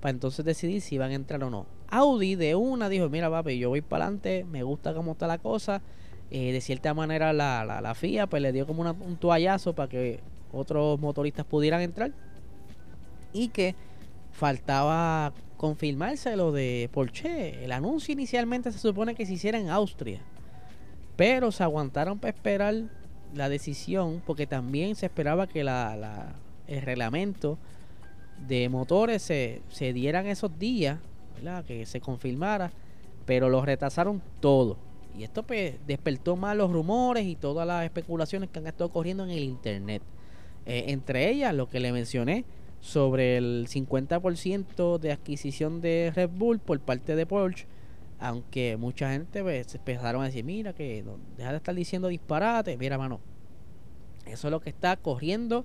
para 0.00 0.10
entonces 0.10 0.44
decidir 0.44 0.80
si 0.80 0.98
van 0.98 1.10
a 1.10 1.14
entrar 1.14 1.42
o 1.42 1.50
no. 1.50 1.66
Audi 1.88 2.36
de 2.36 2.54
una 2.54 2.88
dijo, 2.88 3.08
mira 3.08 3.30
papi, 3.30 3.58
yo 3.58 3.70
voy 3.70 3.80
para 3.80 4.04
adelante, 4.04 4.44
me 4.44 4.62
gusta 4.62 4.94
cómo 4.94 5.12
está 5.12 5.26
la 5.26 5.38
cosa. 5.38 5.82
Eh, 6.30 6.52
de 6.52 6.60
cierta 6.60 6.92
manera 6.92 7.32
la, 7.32 7.64
la, 7.64 7.80
la, 7.80 7.94
FIA 7.94 8.26
pues 8.26 8.42
le 8.42 8.50
dio 8.50 8.66
como 8.66 8.82
un 8.82 9.16
toallazo 9.16 9.74
para 9.74 9.88
que 9.88 10.18
otros 10.52 10.98
motoristas 10.98 11.46
pudieran 11.46 11.82
entrar. 11.82 12.12
Y 13.32 13.48
que 13.48 13.74
faltaba 14.32 15.32
confirmarse 15.56 16.36
lo 16.36 16.52
de 16.52 16.88
Porsche. 16.92 17.64
El 17.64 17.72
anuncio 17.72 18.12
inicialmente 18.12 18.72
se 18.72 18.78
supone 18.78 19.14
que 19.14 19.26
se 19.26 19.34
hiciera 19.34 19.58
en 19.58 19.70
Austria. 19.70 20.20
Pero 21.16 21.50
se 21.50 21.62
aguantaron 21.62 22.18
para 22.18 22.34
esperar 22.34 22.74
la 23.34 23.48
decisión 23.48 24.22
porque 24.24 24.46
también 24.46 24.94
se 24.94 25.06
esperaba 25.06 25.46
que 25.46 25.64
la, 25.64 25.96
la 25.96 26.34
el 26.66 26.82
reglamento 26.82 27.58
de 28.46 28.68
motores 28.68 29.22
se, 29.22 29.62
se 29.68 29.92
dieran 29.92 30.26
esos 30.26 30.58
días, 30.58 30.98
que 31.66 31.86
se 31.86 32.00
confirmara, 32.00 32.72
pero 33.24 33.48
lo 33.48 33.64
retrasaron 33.64 34.22
todo. 34.40 34.78
Y 35.16 35.24
esto 35.24 35.42
pues, 35.42 35.74
despertó 35.86 36.36
más 36.36 36.56
los 36.56 36.70
rumores 36.70 37.24
y 37.24 37.36
todas 37.36 37.66
las 37.66 37.84
especulaciones 37.84 38.50
que 38.50 38.58
han 38.58 38.66
estado 38.66 38.90
corriendo 38.90 39.24
en 39.24 39.30
el 39.30 39.44
internet. 39.44 40.02
Eh, 40.66 40.86
entre 40.88 41.30
ellas, 41.30 41.54
lo 41.54 41.68
que 41.68 41.80
le 41.80 41.92
mencioné 41.92 42.44
sobre 42.80 43.36
el 43.36 43.68
50% 43.68 44.98
de 44.98 45.12
adquisición 45.12 45.80
de 45.80 46.12
Red 46.14 46.30
Bull 46.30 46.58
por 46.58 46.80
parte 46.80 47.16
de 47.16 47.26
Porsche. 47.26 47.66
Aunque 48.18 48.76
mucha 48.76 49.10
gente 49.10 49.42
pues, 49.42 49.74
empezaron 49.74 50.22
a 50.22 50.26
decir, 50.26 50.44
mira, 50.44 50.72
que 50.72 51.04
deja 51.36 51.50
de 51.50 51.56
estar 51.56 51.74
diciendo 51.74 52.08
disparate. 52.08 52.76
Mira, 52.76 52.96
mano, 52.96 53.20
eso 54.26 54.48
es 54.48 54.50
lo 54.50 54.60
que 54.60 54.70
está 54.70 54.96
corriendo 54.96 55.64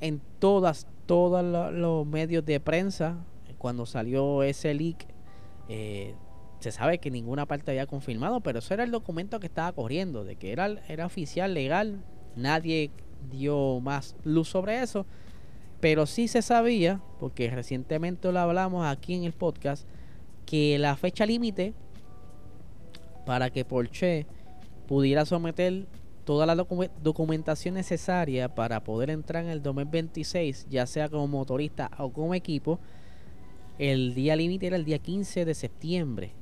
en 0.00 0.20
todas, 0.38 0.86
todos 1.06 1.44
los 1.72 2.06
medios 2.06 2.44
de 2.44 2.60
prensa. 2.60 3.24
Cuando 3.58 3.86
salió 3.86 4.42
ese 4.42 4.74
leak, 4.74 5.06
eh, 5.68 6.14
se 6.60 6.72
sabe 6.72 6.98
que 6.98 7.10
ninguna 7.10 7.46
parte 7.46 7.70
había 7.70 7.86
confirmado, 7.86 8.40
pero 8.40 8.58
eso 8.58 8.74
era 8.74 8.84
el 8.84 8.90
documento 8.90 9.40
que 9.40 9.46
estaba 9.46 9.72
corriendo, 9.72 10.24
de 10.24 10.36
que 10.36 10.52
era, 10.52 10.66
era 10.88 11.06
oficial, 11.06 11.54
legal. 11.54 12.04
Nadie 12.34 12.90
dio 13.30 13.80
más 13.80 14.16
luz 14.24 14.48
sobre 14.48 14.82
eso. 14.82 15.06
Pero 15.80 16.06
sí 16.06 16.28
se 16.28 16.42
sabía, 16.42 17.00
porque 17.20 17.50
recientemente 17.50 18.30
lo 18.32 18.40
hablamos 18.40 18.86
aquí 18.86 19.14
en 19.14 19.24
el 19.24 19.32
podcast, 19.32 19.86
que 20.46 20.78
la 20.78 20.96
fecha 20.96 21.26
límite 21.26 21.74
para 23.26 23.50
que 23.50 23.64
Porsche 23.64 24.26
pudiera 24.86 25.26
someter 25.26 25.86
toda 26.24 26.46
la 26.46 26.54
documentación 26.56 27.74
necesaria 27.74 28.54
para 28.54 28.82
poder 28.82 29.10
entrar 29.10 29.44
en 29.44 29.50
el 29.50 29.62
2026, 29.62 30.66
ya 30.70 30.86
sea 30.86 31.08
como 31.08 31.28
motorista 31.28 31.90
o 31.98 32.12
como 32.12 32.34
equipo, 32.34 32.80
el 33.78 34.14
día 34.14 34.36
límite 34.36 34.68
era 34.68 34.76
el 34.76 34.84
día 34.84 34.98
15 34.98 35.44
de 35.44 35.54
septiembre. 35.54 36.32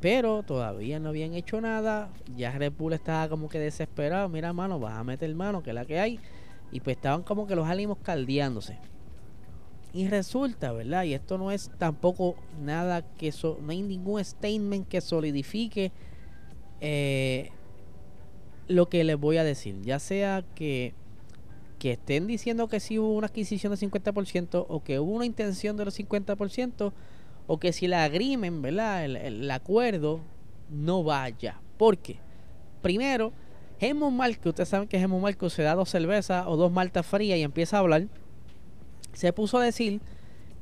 Pero 0.00 0.42
todavía 0.42 0.98
no 0.98 1.10
habían 1.10 1.34
hecho 1.34 1.60
nada. 1.60 2.10
Ya 2.36 2.52
Red 2.52 2.72
Bull 2.72 2.92
estaba 2.92 3.28
como 3.28 3.48
que 3.48 3.58
desesperado. 3.58 4.28
Mira, 4.28 4.52
mano, 4.52 4.78
vas 4.78 4.98
a 4.98 5.04
meter 5.04 5.34
mano, 5.34 5.62
que 5.62 5.70
es 5.70 5.74
la 5.74 5.84
que 5.84 5.98
hay. 5.98 6.20
Y 6.72 6.80
pues 6.80 6.96
estaban 6.96 7.22
como 7.22 7.46
que 7.46 7.56
los 7.56 7.66
ánimos 7.66 7.98
caldeándose. 8.02 8.78
Y 9.94 10.08
resulta, 10.08 10.72
¿verdad? 10.72 11.04
Y 11.04 11.14
esto 11.14 11.38
no 11.38 11.52
es 11.52 11.70
tampoco 11.78 12.34
nada 12.60 13.02
que... 13.16 13.30
So 13.30 13.58
no 13.62 13.70
hay 13.70 13.80
ningún 13.80 14.22
statement 14.24 14.88
que 14.88 15.00
solidifique 15.00 15.92
eh, 16.80 17.50
lo 18.66 18.88
que 18.88 19.04
les 19.04 19.16
voy 19.16 19.36
a 19.36 19.44
decir. 19.44 19.80
Ya 19.82 20.00
sea 20.00 20.44
que, 20.56 20.94
que 21.78 21.92
estén 21.92 22.26
diciendo 22.26 22.66
que 22.66 22.80
sí 22.80 22.98
hubo 22.98 23.14
una 23.14 23.28
adquisición 23.28 23.72
del 23.72 23.88
50% 23.88 24.66
o 24.68 24.82
que 24.82 24.98
hubo 24.98 25.12
una 25.12 25.26
intención 25.26 25.76
de 25.76 25.84
los 25.84 25.96
50% 25.96 26.92
o 27.46 27.58
que 27.60 27.72
si 27.72 27.86
la 27.86 28.02
agrimen, 28.02 28.62
¿verdad? 28.62 29.04
El, 29.04 29.48
acuerdo 29.48 30.20
no 30.70 31.04
vaya. 31.04 31.60
¿Por 31.76 31.98
qué? 31.98 32.18
Primero, 32.82 33.32
Helmut 33.78 34.12
Marco, 34.12 34.48
ustedes 34.48 34.68
saben 34.68 34.88
que 34.88 34.96
Helmut 34.96 35.22
Marco 35.22 35.48
se 35.50 35.62
da 35.62 35.76
dos 35.76 35.88
cervezas 35.88 36.46
o 36.48 36.56
dos 36.56 36.72
maltas 36.72 37.06
frías 37.06 37.38
y 37.38 37.42
empieza 37.42 37.76
a 37.76 37.80
hablar. 37.80 38.08
Se 39.14 39.32
puso 39.32 39.58
a 39.58 39.64
decir 39.64 40.00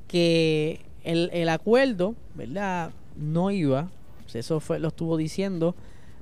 que 0.08 0.80
el, 1.04 1.30
el 1.32 1.48
acuerdo, 1.48 2.14
¿verdad? 2.34 2.92
No 3.16 3.50
iba. 3.50 3.90
Eso 4.32 4.60
fue, 4.60 4.78
lo 4.78 4.88
estuvo 4.88 5.16
diciendo 5.16 5.74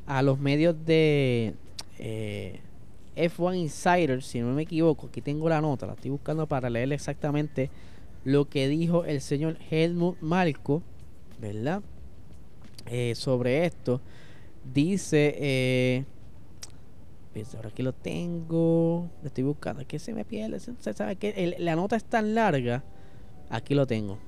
a 0.07 0.23
los 0.23 0.41
medios 0.41 0.75
de, 0.85 1.55
eh, 1.99 2.61
F1 3.17 3.57
Insider, 3.57 4.23
si 4.23 4.41
no 4.41 4.53
me 4.53 4.63
equivoco, 4.63 5.09
aquí 5.09 5.21
tengo 5.21 5.49
la 5.49 5.61
nota, 5.61 5.87
la 5.87 5.93
estoy 5.93 6.11
buscando 6.11 6.47
para 6.47 6.71
leer 6.71 6.93
exactamente 6.93 7.71
lo 8.25 8.49
que 8.49 8.69
dijo 8.69 9.05
el 9.05 9.21
señor 9.21 9.59
Helmut 9.71 10.19
Marco, 10.21 10.83
¿verdad? 11.41 11.83
Eh, 12.87 13.15
sobre 13.15 13.67
esto. 13.67 14.01
Dice, 14.73 15.35
eh, 15.39 16.05
pues 17.33 17.55
ahora 17.55 17.69
aquí 17.69 17.83
lo 17.83 17.93
tengo, 17.93 19.09
estoy 19.25 19.45
buscando, 19.45 19.87
que 19.87 19.99
se 19.99 20.13
me 20.13 20.25
pierde, 20.25 20.59
se 20.59 20.93
sabe 20.93 21.17
que 21.17 21.57
la 21.59 21.77
nota 21.77 21.97
es 21.97 22.05
tan 22.05 22.35
larga, 22.35 22.83
aquí 23.49 23.75
lo 23.75 23.87
tengo. 23.87 24.19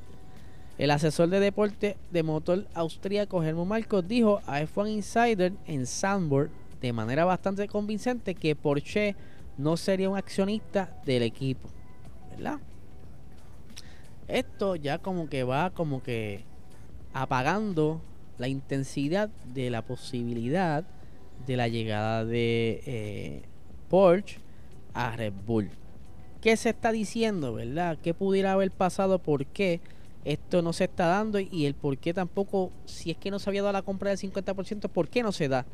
El 0.78 0.90
asesor 0.90 1.28
de 1.28 1.40
deporte 1.40 1.97
de 2.11 2.23
motor 2.23 2.66
austríaco 2.75 3.42
Helmut 3.42 3.66
Marco 3.66 4.02
dijo 4.02 4.40
a 4.47 4.61
F1 4.62 4.90
Insider 4.90 5.52
en 5.66 5.87
Sandburg 5.87 6.50
de 6.80 6.92
manera 6.92 7.25
bastante 7.25 7.68
convincente 7.68 8.35
que 8.35 8.56
Porsche 8.56 9.14
no 9.59 9.76
sería 9.76 10.09
un 10.09 10.16
accionista 10.16 11.00
del 11.04 11.23
equipo, 11.23 11.68
¿verdad? 12.30 12.59
Esto 14.28 14.76
ya 14.76 14.99
como 14.99 15.28
que 15.28 15.44
va 15.44 15.71
como 15.71 16.02
que 16.02 16.44
apagando 17.12 18.00
la 18.38 18.49
intensidad 18.49 19.28
de 19.52 19.71
la 19.71 19.82
posibilidad 19.82 20.85
de 21.46 21.56
la 21.56 21.68
llegada 21.68 22.25
de 22.25 22.82
eh, 22.87 23.42
Porsche 23.88 24.38
a 24.94 25.16
Red 25.16 25.32
Bull. 25.46 25.70
¿Qué 26.40 26.56
se 26.56 26.70
está 26.70 26.92
diciendo, 26.92 27.54
verdad? 27.54 27.99
¿Qué 28.02 28.14
pudiera 28.14 28.52
haber 28.52 28.70
pasado? 28.70 29.20
¿Por 29.20 29.46
qué 29.46 29.80
esto 30.25 30.62
no 30.62 30.72
se 30.72 30.84
está 30.84 31.06
dando? 31.06 31.38
Y 31.38 31.66
el 31.66 31.75
por 31.75 31.99
qué 31.99 32.12
tampoco, 32.12 32.72
si 32.84 33.11
es 33.12 33.16
que 33.16 33.30
no 33.30 33.38
se 33.38 33.49
había 33.49 33.62
dado 33.62 33.72
la 33.72 33.82
compra 33.82 34.11
del 34.11 34.18
50%, 34.18 34.88
¿por 34.88 35.08
qué 35.08 35.22
no 35.22 35.32
se 35.32 35.49
da? 35.49 35.66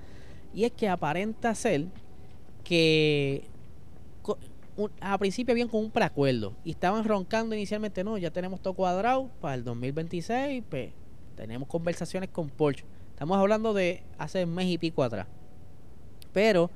Y 0.52 0.64
es 0.64 0.72
que 0.72 0.88
aparenta 0.88 1.54
ser 1.54 1.86
que 2.64 3.44
a 5.00 5.18
principio 5.18 5.52
habían 5.52 5.68
con 5.68 5.84
un 5.84 5.90
preacuerdo 5.90 6.54
y 6.64 6.70
estaban 6.70 7.04
roncando 7.04 7.54
inicialmente, 7.54 8.04
no, 8.04 8.18
ya 8.18 8.30
tenemos 8.30 8.60
todo 8.60 8.74
cuadrado 8.74 9.30
para 9.40 9.54
el 9.54 9.64
2026, 9.64 10.64
pues 10.68 10.92
tenemos 11.34 11.68
conversaciones 11.68 12.30
con 12.30 12.48
Porsche. 12.50 12.84
Estamos 13.10 13.38
hablando 13.38 13.72
de 13.74 14.02
hace 14.18 14.44
un 14.44 14.54
mes 14.54 14.66
y 14.66 14.78
pico 14.78 15.02
atrás. 15.02 15.26
Pero 16.32 16.70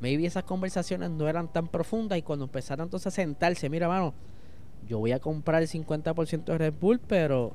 maybe 0.00 0.26
esas 0.26 0.44
conversaciones 0.44 1.10
no 1.10 1.28
eran 1.28 1.52
tan 1.52 1.68
profundas 1.68 2.18
y 2.18 2.22
cuando 2.22 2.44
empezaron 2.44 2.86
entonces 2.86 3.12
a 3.12 3.16
sentarse, 3.16 3.68
mira, 3.68 3.88
mano, 3.88 4.14
yo 4.86 4.98
voy 4.98 5.12
a 5.12 5.18
comprar 5.18 5.62
el 5.62 5.68
50% 5.68 6.44
de 6.44 6.58
Red 6.58 6.74
Bull, 6.80 7.00
pero 7.00 7.54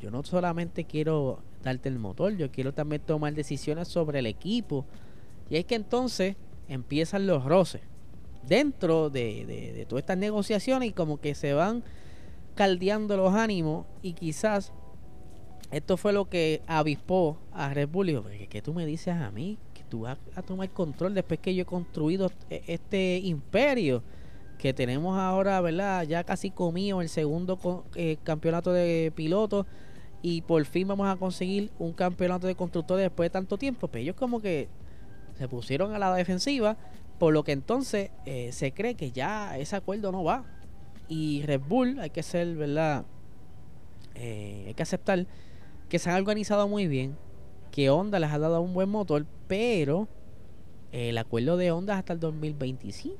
yo 0.00 0.10
no 0.10 0.22
solamente 0.22 0.84
quiero 0.84 1.40
darte 1.62 1.88
el 1.88 1.98
motor, 1.98 2.36
yo 2.36 2.50
quiero 2.50 2.74
también 2.74 3.02
tomar 3.02 3.34
decisiones 3.34 3.88
sobre 3.88 4.18
el 4.18 4.26
equipo, 4.26 4.84
y 5.48 5.56
es 5.56 5.64
que 5.64 5.74
entonces 5.74 6.36
empiezan 6.68 7.26
los 7.26 7.44
roces 7.44 7.82
dentro 8.46 9.10
de, 9.10 9.86
todas 9.88 10.02
estas 10.02 10.18
negociaciones 10.18 10.90
y 10.90 10.92
como 10.92 11.20
que 11.20 11.34
se 11.34 11.52
van 11.52 11.82
caldeando 12.54 13.16
los 13.16 13.34
ánimos 13.34 13.86
y 14.02 14.12
quizás 14.14 14.72
esto 15.70 15.96
fue 15.96 16.12
lo 16.12 16.28
que 16.28 16.62
avispó 16.66 17.38
a 17.52 17.72
Red 17.74 17.88
Bull. 17.88 18.10
Y 18.10 18.46
¿qué 18.46 18.62
tú 18.62 18.72
me 18.72 18.86
dices 18.86 19.14
a 19.14 19.30
mí? 19.30 19.58
Tú 19.88 20.00
vas 20.00 20.18
a 20.34 20.42
tomar 20.42 20.68
control 20.70 21.14
después 21.14 21.40
que 21.40 21.54
yo 21.54 21.62
he 21.62 21.66
construido 21.66 22.30
e, 22.50 22.62
este 22.66 23.18
imperio 23.18 24.02
que 24.58 24.72
tenemos 24.72 25.18
ahora, 25.18 25.60
¿verdad? 25.60 26.02
Ya 26.04 26.24
casi 26.24 26.50
comido 26.50 27.00
el 27.02 27.08
segundo 27.08 27.84
eh, 27.94 28.16
campeonato 28.24 28.72
de 28.72 29.12
pilotos 29.14 29.66
y 30.22 30.42
por 30.42 30.64
fin 30.64 30.88
vamos 30.88 31.08
a 31.08 31.16
conseguir 31.16 31.70
un 31.78 31.92
campeonato 31.92 32.46
de 32.46 32.54
constructores 32.54 33.04
después 33.04 33.26
de 33.26 33.30
tanto 33.30 33.58
tiempo. 33.58 33.88
Pero 33.88 33.92
pues 33.92 34.02
ellos 34.02 34.16
como 34.16 34.40
que 34.40 34.68
se 35.38 35.48
pusieron 35.48 35.94
a 35.94 35.98
la 35.98 36.14
defensiva, 36.14 36.76
por 37.18 37.32
lo 37.32 37.44
que 37.44 37.52
entonces 37.52 38.10
eh, 38.24 38.50
se 38.52 38.72
cree 38.72 38.94
que 38.94 39.12
ya 39.12 39.56
ese 39.58 39.76
acuerdo 39.76 40.10
no 40.12 40.24
va. 40.24 40.44
Y 41.08 41.42
Red 41.42 41.60
Bull, 41.68 42.00
hay 42.00 42.10
que 42.10 42.22
ser, 42.22 42.56
¿verdad? 42.56 43.04
Eh, 44.14 44.64
hay 44.68 44.74
que 44.74 44.82
aceptar 44.82 45.26
que 45.88 45.98
se 45.98 46.10
han 46.10 46.16
organizado 46.16 46.66
muy 46.66 46.88
bien, 46.88 47.16
que 47.70 47.90
Honda 47.90 48.18
les 48.18 48.30
ha 48.30 48.38
dado 48.38 48.60
un 48.60 48.74
buen 48.74 48.88
motor, 48.88 49.26
pero 49.48 50.08
el 50.92 51.18
acuerdo 51.18 51.56
de 51.56 51.70
Honda 51.70 51.94
es 51.94 51.98
hasta 52.00 52.12
el 52.12 52.20
2025. 52.20 53.16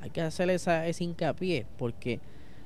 Hay 0.00 0.10
que 0.10 0.20
hacer 0.20 0.48
esa, 0.50 0.86
ese 0.86 1.04
hincapié, 1.04 1.66
porque 1.76 2.20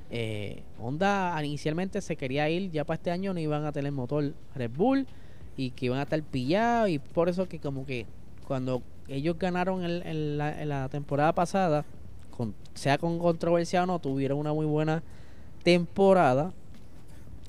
eh, 0.09 0.63
Honda 0.79 1.35
inicialmente 1.43 2.01
se 2.01 2.15
quería 2.15 2.49
ir, 2.49 2.71
ya 2.71 2.85
para 2.85 2.95
este 2.95 3.11
año 3.11 3.33
no 3.33 3.39
iban 3.39 3.65
a 3.65 3.71
tener 3.71 3.91
motor 3.91 4.33
Red 4.55 4.71
Bull 4.71 5.07
y 5.57 5.71
que 5.71 5.87
iban 5.87 5.99
a 5.99 6.03
estar 6.03 6.21
pillados 6.21 6.89
y 6.89 6.99
por 6.99 7.29
eso 7.29 7.47
que 7.47 7.59
como 7.59 7.85
que 7.85 8.05
cuando 8.47 8.83
ellos 9.07 9.37
ganaron 9.37 9.83
en, 9.83 10.37
la, 10.37 10.87
temporada 10.89 11.33
pasada, 11.33 11.85
con, 12.35 12.53
sea 12.73 12.97
con 12.97 13.19
controversia 13.19 13.83
o 13.83 13.85
no, 13.85 13.99
tuvieron 13.99 14.37
una 14.37 14.53
muy 14.53 14.65
buena 14.65 15.03
temporada 15.63 16.53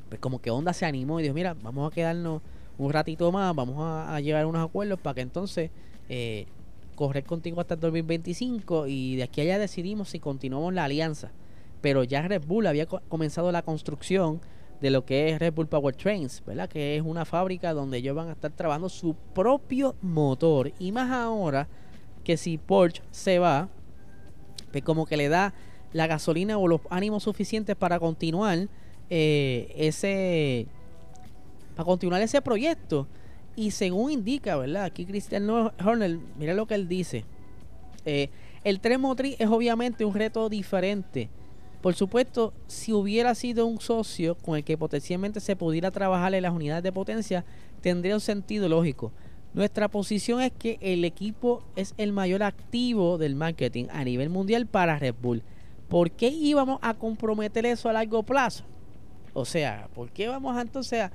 pues 0.09 0.21
como 0.21 0.41
que 0.41 0.51
Honda 0.51 0.73
se 0.73 0.87
animó 0.87 1.19
y 1.19 1.25
dijo, 1.25 1.35
mira, 1.35 1.55
vamos 1.61 1.91
a 1.91 1.95
quedarnos 1.95 2.41
un 2.79 2.93
ratito 2.93 3.31
más, 3.31 3.55
vamos 3.55 3.77
a, 3.79 4.21
llegar 4.21 4.43
a 4.43 4.47
unos 4.47 4.65
acuerdos 4.65 4.99
para 4.99 5.15
que 5.15 5.21
entonces 5.21 5.71
eh, 6.09 6.47
correr 6.95 7.25
contigo 7.25 7.61
hasta 7.61 7.75
el 7.75 7.81
2025 7.81 8.87
y 8.87 9.17
de 9.17 9.25
aquí 9.25 9.41
allá 9.41 9.59
decidimos 9.59 10.11
si 10.11 10.21
continuamos 10.21 10.75
la 10.75 10.85
alianza. 10.85 11.31
Pero 11.81 12.03
ya 12.03 12.23
Red 12.23 12.45
Bull 12.47 12.67
había 12.67 12.87
comenzado 12.87 13.53
la 13.53 13.63
construcción 13.63 14.41
de 14.81 14.91
lo 14.91 15.05
que 15.05 15.31
es 15.31 15.39
Red 15.39 15.55
Bull 15.55 15.67
Power 15.67 15.95
Trains, 15.95 16.43
¿verdad? 16.47 16.69
Que 16.69 16.97
es 16.97 17.03
una 17.03 17.25
fábrica 17.25 17.73
donde 17.73 17.99
ellos 17.99 18.17
van 18.17 18.29
a 18.29 18.33
estar 18.33 18.51
trabajando 18.53 18.89
su 18.89 19.15
propio 19.35 19.95
motor. 20.01 20.73
Y 20.79 20.93
más 20.93 21.11
ahora 21.11 21.69
que 22.23 22.37
si 22.37 22.59
Porsche 22.59 23.03
se 23.11 23.39
va, 23.39 23.69
pues 24.73 24.83
como 24.83 25.07
que 25.07 25.17
le 25.17 25.29
da 25.29 25.55
la 25.93 26.07
gasolina 26.07 26.59
o 26.59 26.67
los 26.67 26.81
ánimos 26.91 27.23
suficientes 27.23 27.77
para 27.77 28.01
continuar 28.01 28.69
eh, 29.11 29.73
ese 29.77 30.67
para 31.75 31.85
continuar 31.85 32.23
ese 32.23 32.41
proyecto. 32.43 33.07
Y 33.57 33.71
según 33.71 34.11
indica 34.11 34.57
verdad 34.57 34.85
aquí 34.85 35.07
Christian 35.07 35.49
Horner 35.49 36.19
mira 36.39 36.55
lo 36.55 36.67
que 36.67 36.75
él 36.75 36.89
dice. 36.89 37.25
Eh, 38.05 38.29
el 38.65 38.81
tren 38.81 39.01
motriz 39.01 39.37
es 39.39 39.49
obviamente 39.49 40.05
un 40.05 40.15
reto 40.15 40.49
diferente. 40.49 41.29
Por 41.81 41.95
supuesto 41.95 42.53
si 42.67 42.93
hubiera 42.93 43.35
sido 43.35 43.67
un 43.67 43.81
socio 43.81 44.37
con 44.37 44.57
el 44.57 44.65
que 44.65 44.79
potencialmente 44.79 45.41
se 45.41 45.55
pudiera 45.55 45.91
trabajar 45.91 46.35
en 46.35 46.43
las 46.43 46.53
unidades 46.53 46.83
de 46.83 46.93
potencia 46.93 47.45
tendría 47.81 48.15
un 48.15 48.21
sentido 48.21 48.69
lógico. 48.69 49.13
Nuestra 49.53 49.89
posición 49.89 50.41
es 50.41 50.51
que 50.51 50.79
el 50.81 51.05
equipo 51.05 51.63
es 51.77 51.95
el 51.97 52.13
mayor 52.13 52.43
activo 52.43 53.19
del 53.19 53.37
marketing 53.37 53.87
a 53.91 54.03
nivel 54.03 54.31
mundial 54.31 54.67
para 54.67 54.99
Red 54.99 55.15
Bull. 55.21 55.43
¿por 55.89 56.11
qué 56.11 56.29
íbamos 56.29 56.79
a 56.83 56.95
comprometer 56.95 57.67
eso 57.67 57.89
a 57.89 57.93
largo 57.93 58.23
plazo? 58.23 58.65
O 59.33 59.45
sea, 59.45 59.89
¿por 59.95 60.11
qué 60.11 60.29
vamos 60.29 60.57
a, 60.57 60.61
entonces 60.61 61.01
a, 61.01 61.13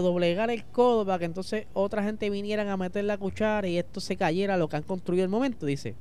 doblegar 0.00 0.50
el 0.50 0.64
codo 0.64 1.06
para 1.06 1.18
que 1.18 1.24
entonces 1.24 1.66
otra 1.72 2.02
gente 2.02 2.28
vinieran 2.28 2.68
a 2.68 2.76
meter 2.76 3.04
la 3.04 3.16
cuchara 3.16 3.68
y 3.68 3.78
esto 3.78 4.00
se 4.00 4.16
cayera 4.16 4.56
lo 4.56 4.68
que 4.68 4.76
han 4.76 4.82
construido 4.82 5.24
el 5.24 5.30
momento? 5.30 5.66
Dice, 5.66 5.94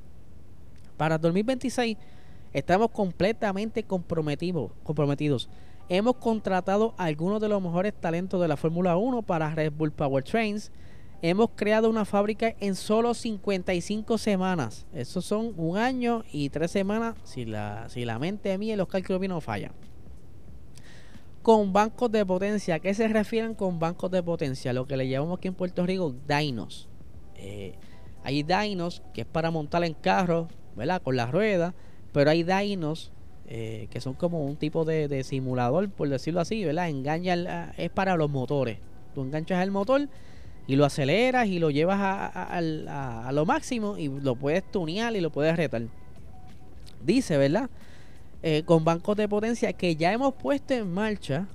para 0.98 1.18
2026 1.18 1.98
estamos 2.54 2.90
completamente 2.92 3.84
comprometidos. 3.84 4.72
comprometidos. 4.84 5.50
Hemos 5.88 6.16
contratado 6.16 6.96
a 6.98 7.06
algunos 7.06 7.40
de 7.40 7.48
los 7.48 7.62
mejores 7.62 7.94
talentos 7.94 8.42
de 8.42 8.48
la 8.48 8.58
Fórmula 8.58 8.98
1 8.98 9.22
para 9.22 9.54
Red 9.54 9.72
Bull 9.72 9.92
Power 9.92 10.24
Trains 10.24 10.72
Hemos 11.22 11.50
creado 11.56 11.90
una 11.90 12.06
fábrica 12.06 12.54
en 12.60 12.76
solo 12.76 13.14
55 13.14 14.18
semanas. 14.18 14.86
Eso 14.94 15.22
son 15.22 15.54
un 15.58 15.76
año 15.76 16.24
y 16.32 16.50
tres 16.50 16.70
semanas 16.72 17.16
si 17.24 17.46
la, 17.46 17.90
si 17.90 18.06
la 18.06 18.20
mente 18.20 18.56
mía 18.58 18.74
y 18.74 18.78
los 18.78 18.88
cálculos 18.88 19.28
no 19.28 19.42
fallan. 19.42 19.72
Con 21.46 21.74
bancos 21.74 22.12
de 22.12 22.26
potencia. 22.26 22.74
¿A 22.74 22.80
qué 22.80 22.96
se 22.96 23.08
refieren 23.08 23.54
con 23.54 23.78
bancos 23.78 24.10
de 24.10 24.24
potencia? 24.24 24.74
Lo 24.74 24.88
que 24.88 24.98
le 24.98 25.08
llamamos 25.08 25.38
aquí 25.38 25.48
en 25.48 25.54
Puerto 25.54 25.86
Rico 25.86 26.16
Dinos. 26.28 26.90
Eh, 27.36 27.76
hay 28.24 28.42
Dinos 28.42 29.04
que 29.14 29.22
es 29.22 29.28
para 29.28 29.52
montar 29.52 29.84
en 29.84 29.94
carro, 29.94 30.48
¿verdad? 30.76 31.04
Con 31.04 31.16
la 31.16 31.28
rueda. 31.28 31.76
Pero 32.14 32.32
hay 32.32 32.42
Dinos 32.42 33.12
eh, 33.46 33.88
que 33.92 34.02
son 34.02 34.16
como 34.16 34.44
un 34.44 34.56
tipo 34.56 34.86
de, 34.86 35.24
simulador, 35.24 35.88
por 35.92 36.10
decirlo 36.10 36.42
así, 36.42 36.66
¿verdad? 36.66 36.90
Engaña, 36.90 37.76
es 37.78 37.92
para 37.92 38.16
los 38.16 38.32
motores. 38.32 38.80
Tú 39.14 39.22
enganchas 39.22 39.62
el 39.62 39.70
motor 39.70 40.10
y 40.66 40.78
lo 40.78 40.84
aceleras 40.84 41.46
y 41.46 41.60
lo 41.60 41.70
llevas 41.70 42.00
a, 42.02 43.32
lo 43.32 43.46
máximo 43.46 44.00
y 44.00 44.08
lo 44.08 44.36
puedes 44.36 44.64
tunear 44.72 45.16
y 45.16 45.22
lo 45.22 45.30
puedes 45.30 45.56
retar. 45.56 45.84
Dice, 47.04 47.38
¿verdad? 47.38 47.70
Eh, 48.48 48.62
con 48.64 48.86
bancos 48.86 49.18
de 49.18 49.28
potencia 49.28 49.74
que 49.74 49.96
ya 49.96 50.14
hemos 50.14 50.36
puesto 50.36 50.76
en 50.76 50.94
marcha 50.94 51.48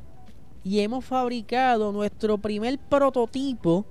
y 0.65 0.81
hemos 0.81 1.05
fabricado 1.05 1.93
nuestro 1.93 2.37
primer 2.37 2.81
prototipo 2.81 3.87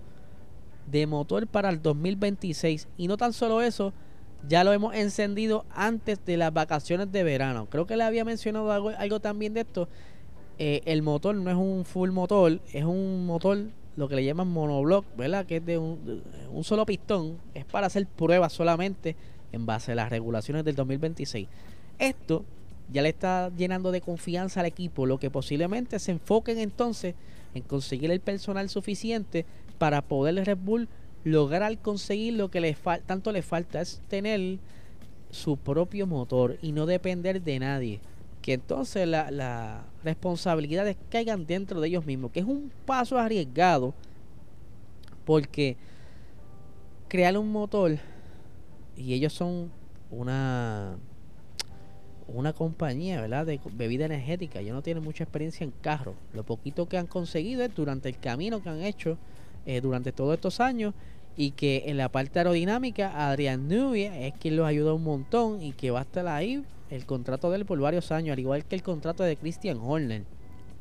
de 0.85 1.07
motor 1.07 1.47
para 1.47 1.69
el 1.69 1.81
2026. 1.81 2.89
Y 2.97 3.07
no 3.07 3.15
tan 3.15 3.31
solo 3.31 3.61
eso, 3.61 3.93
ya 4.49 4.65
lo 4.65 4.73
hemos 4.73 4.95
encendido 4.95 5.63
antes 5.73 6.19
de 6.25 6.35
las 6.35 6.51
vacaciones 6.51 7.09
de 7.09 7.23
verano. 7.23 7.67
Creo 7.69 7.87
que 7.87 7.95
le 7.95 8.03
había 8.03 8.25
mencionado 8.25 8.69
algo, 8.69 9.21
también 9.21 9.53
de 9.53 9.61
esto. 9.61 9.87
Eh, 10.57 10.81
el 10.83 11.01
motor 11.01 11.35
no 11.35 11.49
es 11.49 11.55
un 11.55 11.85
full 11.85 12.09
motor, 12.09 12.59
es 12.73 12.83
un 12.83 13.25
motor 13.25 13.59
lo 13.95 14.09
que 14.09 14.15
le 14.15 14.25
llaman 14.25 14.49
monoblock, 14.49 15.05
¿verdad? 15.15 15.45
Que 15.45 15.55
es 15.55 15.65
de 15.65 15.77
un, 15.77 16.25
solo 16.63 16.85
pistón, 16.85 17.37
es 17.53 17.63
para 17.63 17.87
hacer 17.87 18.05
pruebas 18.07 18.51
solamente 18.51 19.15
en 19.53 19.65
base 19.65 19.93
a 19.93 19.95
las 19.95 20.09
regulaciones 20.09 20.65
del 20.65 20.75
2026. 20.75 21.47
Esto 21.97 22.43
ya 22.91 23.01
le 23.01 23.09
está 23.09 23.51
llenando 23.55 23.91
de 23.91 24.01
confianza 24.01 24.59
al 24.59 24.65
equipo, 24.65 25.05
lo 25.05 25.19
que 25.19 25.29
posiblemente 25.29 25.99
se 25.99 26.11
enfoquen 26.11 26.57
entonces 26.57 27.15
en 27.53 27.63
conseguir 27.63 28.11
el 28.11 28.19
personal 28.19 28.69
suficiente 28.69 29.45
para 29.77 30.01
poder 30.01 30.45
Red 30.45 30.57
Bull 30.57 30.87
lograr 31.23 31.77
conseguir 31.79 32.33
lo 32.33 32.49
que 32.49 32.61
le 32.61 32.75
tanto 33.05 33.31
le 33.31 33.41
falta 33.41 33.81
es 33.81 34.01
tener 34.07 34.59
su 35.31 35.57
propio 35.57 36.07
motor 36.07 36.57
y 36.61 36.71
no 36.71 36.85
depender 36.85 37.41
de 37.41 37.59
nadie. 37.59 37.99
Que 38.41 38.53
entonces 38.53 39.07
las 39.07 39.31
la 39.31 39.83
responsabilidades 40.03 40.95
caigan 41.09 41.45
dentro 41.45 41.81
de 41.81 41.89
ellos 41.89 42.05
mismos, 42.05 42.31
que 42.31 42.39
es 42.39 42.45
un 42.45 42.71
paso 42.85 43.17
arriesgado, 43.17 43.93
porque 45.25 45.75
crear 47.09 47.37
un 47.37 47.51
motor, 47.51 47.97
y 48.95 49.13
ellos 49.13 49.33
son 49.33 49.69
una 50.09 50.97
una 52.33 52.53
compañía, 52.53 53.21
¿verdad? 53.21 53.45
De 53.45 53.59
bebida 53.73 54.05
energética. 54.05 54.59
Ellos 54.59 54.73
no 54.73 54.81
tienen 54.81 55.03
mucha 55.03 55.23
experiencia 55.23 55.63
en 55.63 55.71
carro. 55.81 56.15
Lo 56.33 56.43
poquito 56.43 56.87
que 56.87 56.97
han 56.97 57.07
conseguido 57.07 57.63
es 57.63 57.73
durante 57.73 58.09
el 58.09 58.17
camino 58.17 58.61
que 58.61 58.69
han 58.69 58.81
hecho 58.81 59.17
eh, 59.65 59.81
durante 59.81 60.11
todos 60.11 60.33
estos 60.35 60.59
años 60.59 60.93
y 61.35 61.51
que 61.51 61.83
en 61.87 61.97
la 61.97 62.09
parte 62.09 62.39
aerodinámica 62.39 63.29
Adrian 63.29 63.67
Nubia 63.67 64.19
es 64.19 64.33
quien 64.39 64.55
los 64.55 64.67
ayuda 64.67 64.93
un 64.93 65.03
montón 65.03 65.61
y 65.61 65.71
que 65.73 65.91
va 65.91 65.99
a 65.99 66.03
estar 66.03 66.27
ahí 66.27 66.63
el 66.89 67.05
contrato 67.05 67.49
de 67.49 67.57
él 67.57 67.65
por 67.65 67.79
varios 67.79 68.11
años, 68.11 68.33
al 68.33 68.39
igual 68.39 68.65
que 68.65 68.75
el 68.75 68.83
contrato 68.83 69.23
de 69.23 69.37
Christian 69.37 69.77
Horner, 69.77 70.23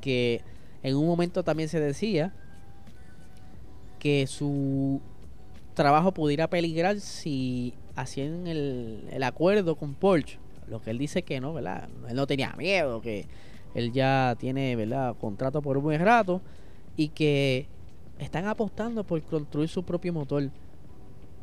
que 0.00 0.40
en 0.82 0.96
un 0.96 1.06
momento 1.06 1.44
también 1.44 1.68
se 1.68 1.80
decía 1.80 2.32
que 3.98 4.26
su 4.26 5.00
trabajo 5.74 6.12
pudiera 6.12 6.48
peligrar 6.48 6.98
si 7.00 7.74
hacían 7.94 8.46
el, 8.46 9.06
el 9.12 9.22
acuerdo 9.22 9.76
con 9.76 9.94
Porsche, 9.94 10.38
lo 10.68 10.80
que 10.80 10.90
él 10.90 10.98
dice 10.98 11.22
que 11.22 11.40
no, 11.40 11.52
¿verdad? 11.52 11.88
Él 12.08 12.16
no 12.16 12.26
tenía 12.26 12.54
miedo, 12.56 13.00
que 13.00 13.26
él 13.74 13.92
ya 13.92 14.36
tiene, 14.38 14.76
¿verdad?, 14.76 15.16
contrato 15.20 15.62
por 15.62 15.76
un 15.76 15.84
buen 15.84 16.00
rato 16.00 16.40
y 16.96 17.08
que 17.08 17.66
están 18.18 18.46
apostando 18.46 19.04
por 19.04 19.22
construir 19.22 19.68
su 19.68 19.84
propio 19.84 20.12
motor. 20.12 20.50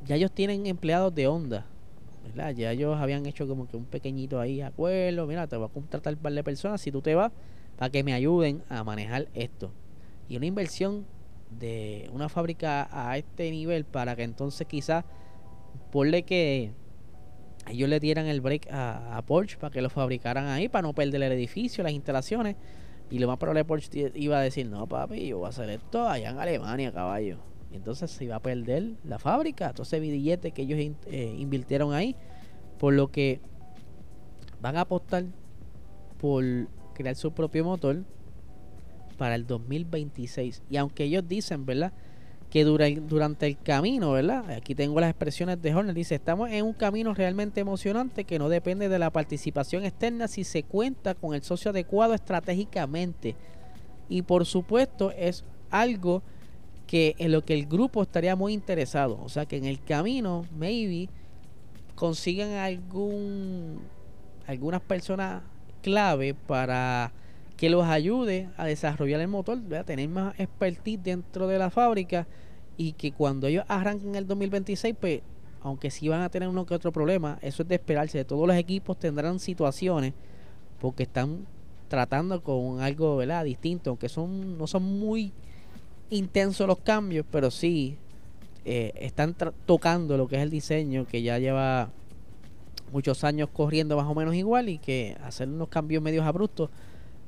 Ya 0.05 0.15
ellos 0.15 0.31
tienen 0.31 0.65
empleados 0.67 1.13
de 1.15 1.27
Honda 1.27 1.65
ya 2.33 2.71
ellos 2.71 2.97
habían 2.99 3.25
hecho 3.25 3.47
como 3.47 3.67
que 3.67 3.77
un 3.77 3.85
pequeñito 3.85 4.39
ahí 4.39 4.61
acuerdo, 4.61 5.27
mira, 5.27 5.47
te 5.47 5.55
voy 5.55 5.67
a 5.67 5.73
contratar 5.73 6.13
un 6.13 6.19
par 6.19 6.33
de 6.33 6.43
personas 6.43 6.81
si 6.81 6.91
tú 6.91 7.01
te 7.01 7.15
vas 7.15 7.31
para 7.77 7.89
que 7.91 8.03
me 8.03 8.13
ayuden 8.13 8.63
a 8.69 8.83
manejar 8.83 9.27
esto. 9.33 9.71
Y 10.27 10.37
una 10.37 10.45
inversión 10.45 11.05
de 11.59 12.09
una 12.13 12.29
fábrica 12.29 12.87
a 12.91 13.17
este 13.17 13.51
nivel 13.51 13.85
para 13.85 14.15
que 14.15 14.23
entonces 14.23 14.67
quizás 14.67 15.05
ponle 15.91 16.23
que 16.23 16.71
ellos 17.69 17.89
le 17.89 17.99
dieran 17.99 18.27
el 18.27 18.41
break 18.41 18.67
a, 18.71 19.21
Porsche 19.25 19.57
para 19.57 19.71
que 19.71 19.81
lo 19.81 19.89
fabricaran 19.89 20.47
ahí 20.47 20.69
para 20.69 20.83
no 20.83 20.93
perder 20.93 21.23
el 21.23 21.31
edificio, 21.31 21.83
las 21.83 21.93
instalaciones. 21.93 22.55
Y 23.09 23.19
lo 23.19 23.27
más 23.27 23.37
probable 23.37 23.65
Porsche 23.65 24.11
iba 24.15 24.37
a 24.37 24.41
decir, 24.41 24.67
no 24.67 24.87
papi, 24.87 25.27
yo 25.27 25.37
voy 25.39 25.47
a 25.47 25.49
hacer 25.49 25.69
esto 25.69 26.07
allá 26.07 26.29
en 26.29 26.39
Alemania, 26.39 26.91
caballo 26.91 27.39
entonces 27.75 28.09
se 28.11 28.25
iba 28.25 28.35
a 28.35 28.41
perder 28.41 28.93
la 29.03 29.19
fábrica, 29.19 29.73
todo 29.73 29.83
ese 29.83 29.99
billete 29.99 30.51
que 30.51 30.63
ellos 30.63 30.79
eh, 30.79 31.35
invirtieron 31.37 31.93
ahí. 31.93 32.15
Por 32.79 32.93
lo 32.93 33.11
que 33.11 33.39
van 34.61 34.77
a 34.77 34.81
apostar 34.81 35.25
por 36.19 36.43
crear 36.93 37.15
su 37.15 37.31
propio 37.33 37.63
motor 37.63 38.03
para 39.17 39.35
el 39.35 39.45
2026. 39.45 40.63
Y 40.69 40.77
aunque 40.77 41.03
ellos 41.03 41.27
dicen, 41.27 41.65
¿verdad? 41.65 41.93
Que 42.55 42.63
durante 42.63 43.47
el 43.47 43.57
camino, 43.57 44.13
¿verdad? 44.13 44.49
Aquí 44.51 44.75
tengo 44.75 44.97
las 45.01 45.09
expresiones 45.09 45.61
de 45.61 45.75
Horner. 45.75 45.93
Dice, 45.93 46.15
estamos 46.15 46.49
en 46.49 46.63
un 46.63 46.71
camino 46.71 47.13
realmente 47.13 47.59
emocionante 47.59 48.23
que 48.23 48.39
no 48.39 48.47
depende 48.47 48.87
de 48.87 48.97
la 48.97 49.09
participación 49.09 49.83
externa 49.83 50.29
si 50.29 50.45
se 50.45 50.63
cuenta 50.63 51.15
con 51.15 51.35
el 51.35 51.43
socio 51.43 51.71
adecuado 51.71 52.13
estratégicamente. 52.13 53.35
Y 54.07 54.21
por 54.21 54.45
supuesto 54.45 55.11
es 55.11 55.43
algo 55.69 56.23
que 56.87 57.15
en 57.17 57.33
lo 57.33 57.43
que 57.43 57.55
el 57.55 57.65
grupo 57.65 58.01
estaría 58.01 58.37
muy 58.37 58.53
interesado. 58.53 59.19
O 59.21 59.27
sea 59.27 59.45
que 59.45 59.57
en 59.57 59.65
el 59.65 59.83
camino, 59.83 60.45
maybe, 60.57 61.09
consigan 61.93 62.51
algún 62.51 63.81
algunas 64.47 64.79
personas 64.79 65.43
clave 65.81 66.33
para 66.33 67.11
que 67.57 67.69
los 67.69 67.85
ayude 67.85 68.47
a 68.55 68.63
desarrollar 68.63 69.19
el 69.19 69.27
motor, 69.27 69.59
a 69.77 69.83
tener 69.83 70.07
más 70.07 70.39
expertise 70.39 71.03
dentro 71.03 71.47
de 71.49 71.59
la 71.59 71.69
fábrica 71.69 72.25
y 72.77 72.93
que 72.93 73.11
cuando 73.11 73.47
ellos 73.47 73.65
arranquen 73.67 74.15
el 74.15 74.27
2026, 74.27 74.95
pues 74.99 75.21
aunque 75.61 75.89
sí 75.89 76.07
van 76.07 76.21
a 76.21 76.29
tener 76.29 76.47
uno 76.47 76.65
que 76.65 76.75
otro 76.75 76.91
problema, 76.91 77.39
eso 77.41 77.63
es 77.63 77.69
de 77.69 77.75
esperarse. 77.75 78.23
Todos 78.23 78.47
los 78.47 78.55
equipos 78.55 78.99
tendrán 78.99 79.39
situaciones 79.39 80.13
porque 80.79 81.03
están 81.03 81.47
tratando 81.87 82.43
con 82.43 82.81
algo 82.81 83.17
¿verdad? 83.17 83.43
distinto, 83.45 83.89
aunque 83.89 84.09
son 84.09 84.57
no 84.57 84.67
son 84.67 84.83
muy 84.83 85.31
intensos 86.09 86.67
los 86.67 86.79
cambios, 86.79 87.25
pero 87.31 87.49
sí 87.49 87.97
eh, 88.63 88.93
están 88.95 89.35
tocando 89.65 90.17
lo 90.17 90.27
que 90.27 90.35
es 90.35 90.43
el 90.43 90.49
diseño 90.49 91.05
que 91.05 91.21
ya 91.21 91.39
lleva 91.39 91.89
muchos 92.91 93.23
años 93.23 93.49
corriendo 93.51 93.97
más 93.97 94.05
o 94.05 94.15
menos 94.15 94.35
igual 94.35 94.69
y 94.69 94.77
que 94.77 95.17
hacer 95.23 95.47
unos 95.47 95.69
cambios 95.69 96.01
medios 96.01 96.25
abruptos 96.25 96.69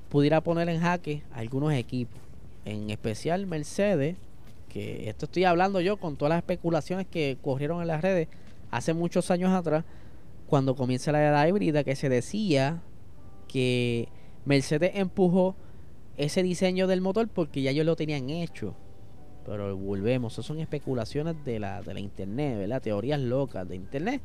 pudiera 0.09 0.41
poner 0.41 0.69
en 0.69 0.79
jaque 0.79 1.23
algunos 1.33 1.73
equipos, 1.73 2.19
en 2.65 2.89
especial 2.89 3.45
Mercedes, 3.47 4.17
esto 4.79 5.25
estoy 5.25 5.43
hablando 5.43 5.81
yo 5.81 5.97
con 5.97 6.17
todas 6.17 6.29
las 6.29 6.37
especulaciones 6.37 7.07
que 7.07 7.37
corrieron 7.41 7.81
en 7.81 7.87
las 7.87 8.01
redes 8.01 8.27
hace 8.71 8.93
muchos 8.93 9.31
años 9.31 9.51
atrás, 9.51 9.85
cuando 10.47 10.75
comienza 10.75 11.11
la 11.11 11.25
edad 11.25 11.47
híbrida, 11.47 11.83
que 11.83 11.95
se 11.95 12.09
decía 12.09 12.81
que 13.47 14.09
Mercedes 14.45 14.91
empujó 14.95 15.55
ese 16.17 16.43
diseño 16.43 16.87
del 16.87 17.01
motor 17.01 17.27
porque 17.27 17.61
ya 17.61 17.71
ellos 17.71 17.85
lo 17.85 17.95
tenían 17.95 18.29
hecho. 18.29 18.75
Pero 19.45 19.77
volvemos, 19.77 20.33
eso 20.33 20.43
son 20.43 20.59
especulaciones 20.59 21.35
de 21.45 21.59
la, 21.59 21.81
de 21.81 21.93
la 21.93 21.99
internet, 21.99 22.57
¿verdad? 22.57 22.81
Teorías 22.81 23.19
locas 23.19 23.67
de 23.67 23.75
internet. 23.75 24.21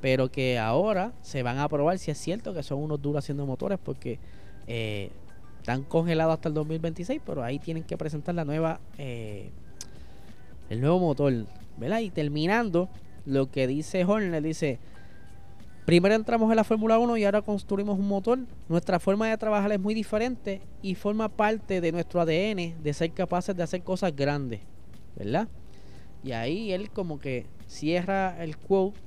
Pero 0.00 0.30
que 0.30 0.58
ahora 0.58 1.12
se 1.22 1.42
van 1.42 1.58
a 1.58 1.68
probar 1.68 1.98
si 1.98 2.10
es 2.10 2.18
cierto 2.18 2.52
que 2.52 2.62
son 2.62 2.82
unos 2.82 3.00
duros 3.00 3.24
haciendo 3.24 3.46
motores 3.46 3.78
porque 3.82 4.18
eh, 4.66 5.10
están 5.60 5.82
congelados 5.84 6.34
hasta 6.34 6.48
el 6.48 6.54
2026, 6.54 7.20
pero 7.24 7.42
ahí 7.42 7.58
tienen 7.58 7.84
que 7.84 7.96
presentar 7.96 8.34
la 8.34 8.44
nueva, 8.44 8.80
eh, 8.98 9.50
el 10.70 10.80
nuevo 10.80 10.98
motor, 10.98 11.46
¿verdad? 11.76 12.00
Y 12.00 12.10
terminando, 12.10 12.88
lo 13.26 13.50
que 13.50 13.66
dice 13.66 14.04
Horner, 14.04 14.42
dice, 14.42 14.78
Primero 15.90 16.14
entramos 16.14 16.48
en 16.50 16.54
la 16.54 16.62
Fórmula 16.62 17.00
1 17.00 17.16
y 17.16 17.24
ahora 17.24 17.42
construimos 17.42 17.98
un 17.98 18.06
motor. 18.06 18.38
Nuestra 18.68 19.00
forma 19.00 19.28
de 19.28 19.36
trabajar 19.36 19.72
es 19.72 19.80
muy 19.80 19.92
diferente 19.92 20.60
y 20.82 20.94
forma 20.94 21.28
parte 21.28 21.80
de 21.80 21.90
nuestro 21.90 22.20
ADN 22.20 22.80
de 22.80 22.94
ser 22.94 23.10
capaces 23.12 23.56
de 23.56 23.64
hacer 23.64 23.82
cosas 23.82 24.14
grandes, 24.14 24.60
¿verdad? 25.16 25.48
Y 26.22 26.30
ahí 26.30 26.70
él 26.70 26.90
como 26.90 27.18
que 27.18 27.46
cierra 27.66 28.40
el 28.40 28.56
quote 28.56 29.00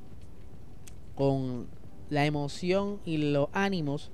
con 1.15 1.67
la 2.09 2.25
emoción 2.25 2.99
y 3.05 3.31
los 3.31 3.47
ánimos 3.53 4.11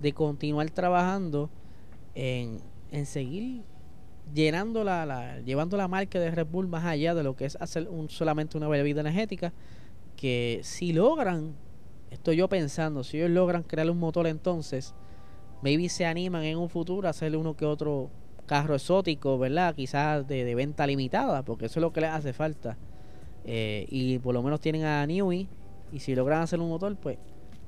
de 0.00 0.12
continuar 0.12 0.70
trabajando 0.70 1.50
en, 2.14 2.60
seguir 3.04 3.62
llenando 4.34 4.84
la, 4.84 5.06
la, 5.06 5.40
llevando 5.40 5.76
la 5.76 5.88
marca 5.88 6.18
de 6.18 6.30
Red 6.30 6.46
Bull 6.46 6.68
más 6.68 6.84
allá 6.84 7.14
de 7.14 7.22
lo 7.22 7.36
que 7.36 7.44
es 7.44 7.56
hacer 7.60 7.88
un, 7.88 8.08
solamente 8.08 8.56
una 8.56 8.68
bebida 8.68 9.00
energética 9.00 9.52
que 10.16 10.60
si 10.62 10.92
logran 10.92 11.54
Estoy 12.12 12.36
yo 12.36 12.46
pensando, 12.46 13.04
si 13.04 13.16
ellos 13.16 13.30
logran 13.30 13.62
crear 13.62 13.90
un 13.90 13.98
motor 13.98 14.26
entonces, 14.26 14.94
maybe 15.62 15.88
se 15.88 16.04
animan 16.04 16.44
en 16.44 16.58
un 16.58 16.68
futuro 16.68 17.08
a 17.08 17.10
hacerle 17.10 17.38
uno 17.38 17.56
que 17.56 17.64
otro 17.64 18.10
carro 18.44 18.74
exótico, 18.74 19.38
¿verdad? 19.38 19.74
Quizás 19.74 20.28
de, 20.28 20.54
venta 20.54 20.86
limitada, 20.86 21.42
porque 21.42 21.66
eso 21.66 21.80
es 21.80 21.80
lo 21.80 21.90
que 21.90 22.02
les 22.02 22.10
hace 22.10 22.34
falta. 22.34 22.76
Eh, 23.46 23.86
y 23.88 24.18
por 24.18 24.34
lo 24.34 24.42
menos 24.42 24.60
tienen 24.60 24.84
a 24.84 25.06
Newey. 25.06 25.48
Y 25.90 26.00
si 26.00 26.14
logran 26.14 26.42
hacer 26.42 26.60
un 26.60 26.68
motor, 26.68 26.94
pues 26.96 27.16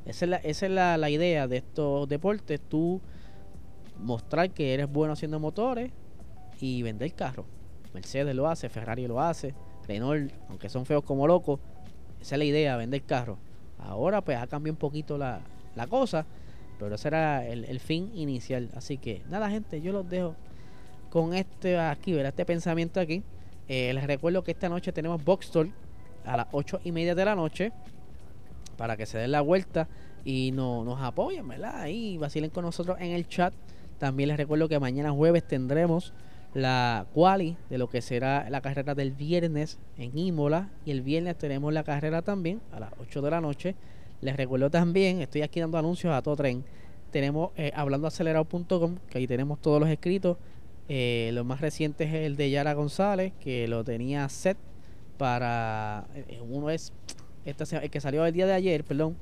esa 0.05 0.27
es 0.27 0.31
la, 0.31 0.37
esa 0.37 0.67
es 0.67 0.73
la, 0.73 0.99
la 0.99 1.09
idea 1.09 1.49
de 1.49 1.57
estos 1.57 2.07
deportes. 2.07 2.61
Tú 2.61 3.01
mostrar 3.99 4.51
que 4.51 4.75
eres 4.75 4.93
bueno 4.93 5.15
haciendo 5.15 5.41
motores 5.41 5.91
y 6.61 6.83
vender 6.83 7.13
carros. 7.15 7.47
Mercedes 7.93 8.35
lo 8.35 8.49
hace, 8.49 8.69
Ferrari 8.69 9.07
lo 9.07 9.21
hace, 9.21 9.55
Renault, 9.87 10.33
aunque 10.49 10.69
son 10.69 10.85
feos 10.85 11.05
como 11.05 11.27
locos. 11.27 11.61
Esa 12.21 12.35
es 12.35 12.39
la 12.39 12.45
idea, 12.45 12.77
vender 12.77 13.03
carros. 13.03 13.39
Ahora 13.79 14.23
pues 14.23 14.39
ha 14.39 14.47
cambiado 14.47 14.75
un 14.75 14.79
poquito 14.79 15.19
la, 15.19 15.41
cosa, 15.89 16.27
pero 16.79 16.95
ese 16.95 17.09
era 17.09 17.47
el, 17.47 17.81
fin 17.81 18.11
inicial. 18.15 18.71
Así 18.75 18.99
que 18.99 19.23
nada 19.29 19.51
gente, 19.51 19.81
yo 19.81 19.93
los 19.93 20.09
dejo 20.09 20.35
con 21.11 21.35
este 21.35 21.79
aquí, 21.79 22.13
¿verdad? 22.13 22.31
Este 22.31 22.45
pensamiento 22.45 22.99
aquí. 22.99 23.23
Eh, 23.69 23.93
les 23.95 24.07
recuerdo 24.07 24.43
que 24.43 24.51
esta 24.51 24.69
noche 24.69 24.93
tenemos 24.93 25.25
Box 25.25 25.53
a 26.25 26.37
las 26.37 26.47
8 26.53 26.81
y 26.85 26.93
media 26.93 27.15
de 27.15 27.25
la 27.25 27.35
noche 27.35 27.73
para 28.77 28.97
que 28.97 29.07
se 29.07 29.19
den 29.19 29.31
la 29.33 29.41
vuelta 29.41 29.89
y 30.25 30.51
no, 30.53 30.85
nos 30.85 31.01
apoyen, 31.01 31.47
¿verdad? 31.47 31.81
Ahí 31.81 32.19
vacilen 32.19 32.51
con 32.51 32.65
nosotros 32.65 32.97
en 33.01 33.13
el 33.13 33.29
chat. 33.29 33.55
También 33.99 34.29
les 34.29 34.37
recuerdo 34.37 34.69
que 34.69 34.79
mañana 34.81 35.13
jueves 35.13 35.47
tendremos 35.47 36.13
la 36.55 37.07
quali 37.13 37.57
de 37.69 37.79
lo 37.79 37.89
que 37.89 38.01
será 38.01 38.49
la 38.49 38.61
carrera 38.61 38.95
del 38.95 39.11
viernes 39.11 39.79
en 39.99 40.17
Imola 40.17 40.71
y 40.87 40.93
el 40.93 41.03
viernes 41.03 41.37
tenemos 41.37 41.73
la 41.73 41.83
carrera 41.83 42.23
también 42.23 42.61
a 42.73 42.81
las 42.81 42.93
8 43.01 43.23
de 43.23 43.31
la 43.31 43.41
noche. 43.41 43.75
Les 44.21 44.37
recuerdo 44.37 44.71
también, 44.71 45.21
estoy 45.21 45.43
aquí 45.43 45.61
dando 45.61 45.79
anuncios 45.79 46.15
a 46.15 46.23
todo 46.23 46.37
tren. 46.37 46.65
Tenemos 47.11 47.51
eh, 47.57 47.73
hablandoacelerado.com, 47.75 48.97
que 49.11 49.19
ahí 49.19 49.27
tenemos 49.27 49.61
todos 49.61 49.81
los 49.81 49.89
escritos. 49.89 50.39
Eh, 50.89 51.31
lo 51.35 51.45
más 51.45 51.61
reciente 51.61 52.05
es 52.05 52.15
el 52.15 52.37
de 52.37 52.51
Yara 52.51 52.73
González, 52.75 53.33
que 53.41 53.67
lo 53.69 53.85
tenía 53.85 54.29
set 54.29 54.57
para. 55.19 56.07
Eh, 56.15 56.41
uno 56.49 56.71
es 56.71 56.93
esta, 57.45 57.65
el 57.79 57.91
que 57.91 58.01
salió 58.01 58.25
el 58.25 58.33
día 58.33 58.47
de 58.47 58.53
ayer, 58.53 58.85
perdón. 58.85 59.17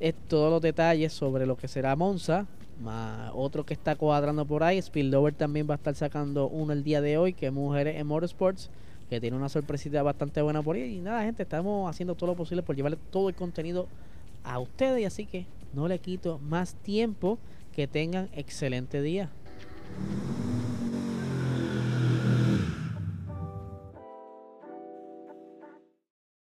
Es 0.00 0.14
todos 0.28 0.50
los 0.50 0.62
detalles 0.62 1.12
sobre 1.12 1.46
lo 1.46 1.56
que 1.56 1.68
será 1.68 1.94
Monza, 1.94 2.46
más 2.80 3.30
otro 3.34 3.64
que 3.64 3.74
está 3.74 3.96
cuadrando 3.96 4.44
por 4.44 4.62
ahí. 4.62 4.80
Spillover 4.80 5.34
también 5.34 5.66
va 5.68 5.74
a 5.74 5.76
estar 5.76 5.94
sacando 5.94 6.48
uno 6.48 6.72
el 6.72 6.82
día 6.82 7.00
de 7.00 7.18
hoy, 7.18 7.32
que 7.32 7.46
es 7.46 7.52
Mujeres 7.52 7.96
en 7.96 8.06
Motorsports, 8.06 8.70
que 9.10 9.20
tiene 9.20 9.36
una 9.36 9.48
sorpresita 9.48 10.02
bastante 10.02 10.42
buena 10.42 10.62
por 10.62 10.76
ahí. 10.76 10.96
Y 10.96 11.00
nada, 11.00 11.22
gente, 11.22 11.42
estamos 11.42 11.88
haciendo 11.88 12.14
todo 12.14 12.28
lo 12.28 12.36
posible 12.36 12.62
por 12.62 12.76
llevarle 12.76 12.98
todo 13.10 13.28
el 13.28 13.34
contenido 13.34 13.86
a 14.44 14.58
ustedes. 14.58 15.00
Y 15.00 15.04
así 15.04 15.26
que 15.26 15.46
no 15.72 15.88
le 15.88 15.98
quito 15.98 16.38
más 16.38 16.74
tiempo. 16.74 17.38
Que 17.72 17.86
tengan 17.86 18.28
excelente 18.34 19.00
día. 19.00 19.30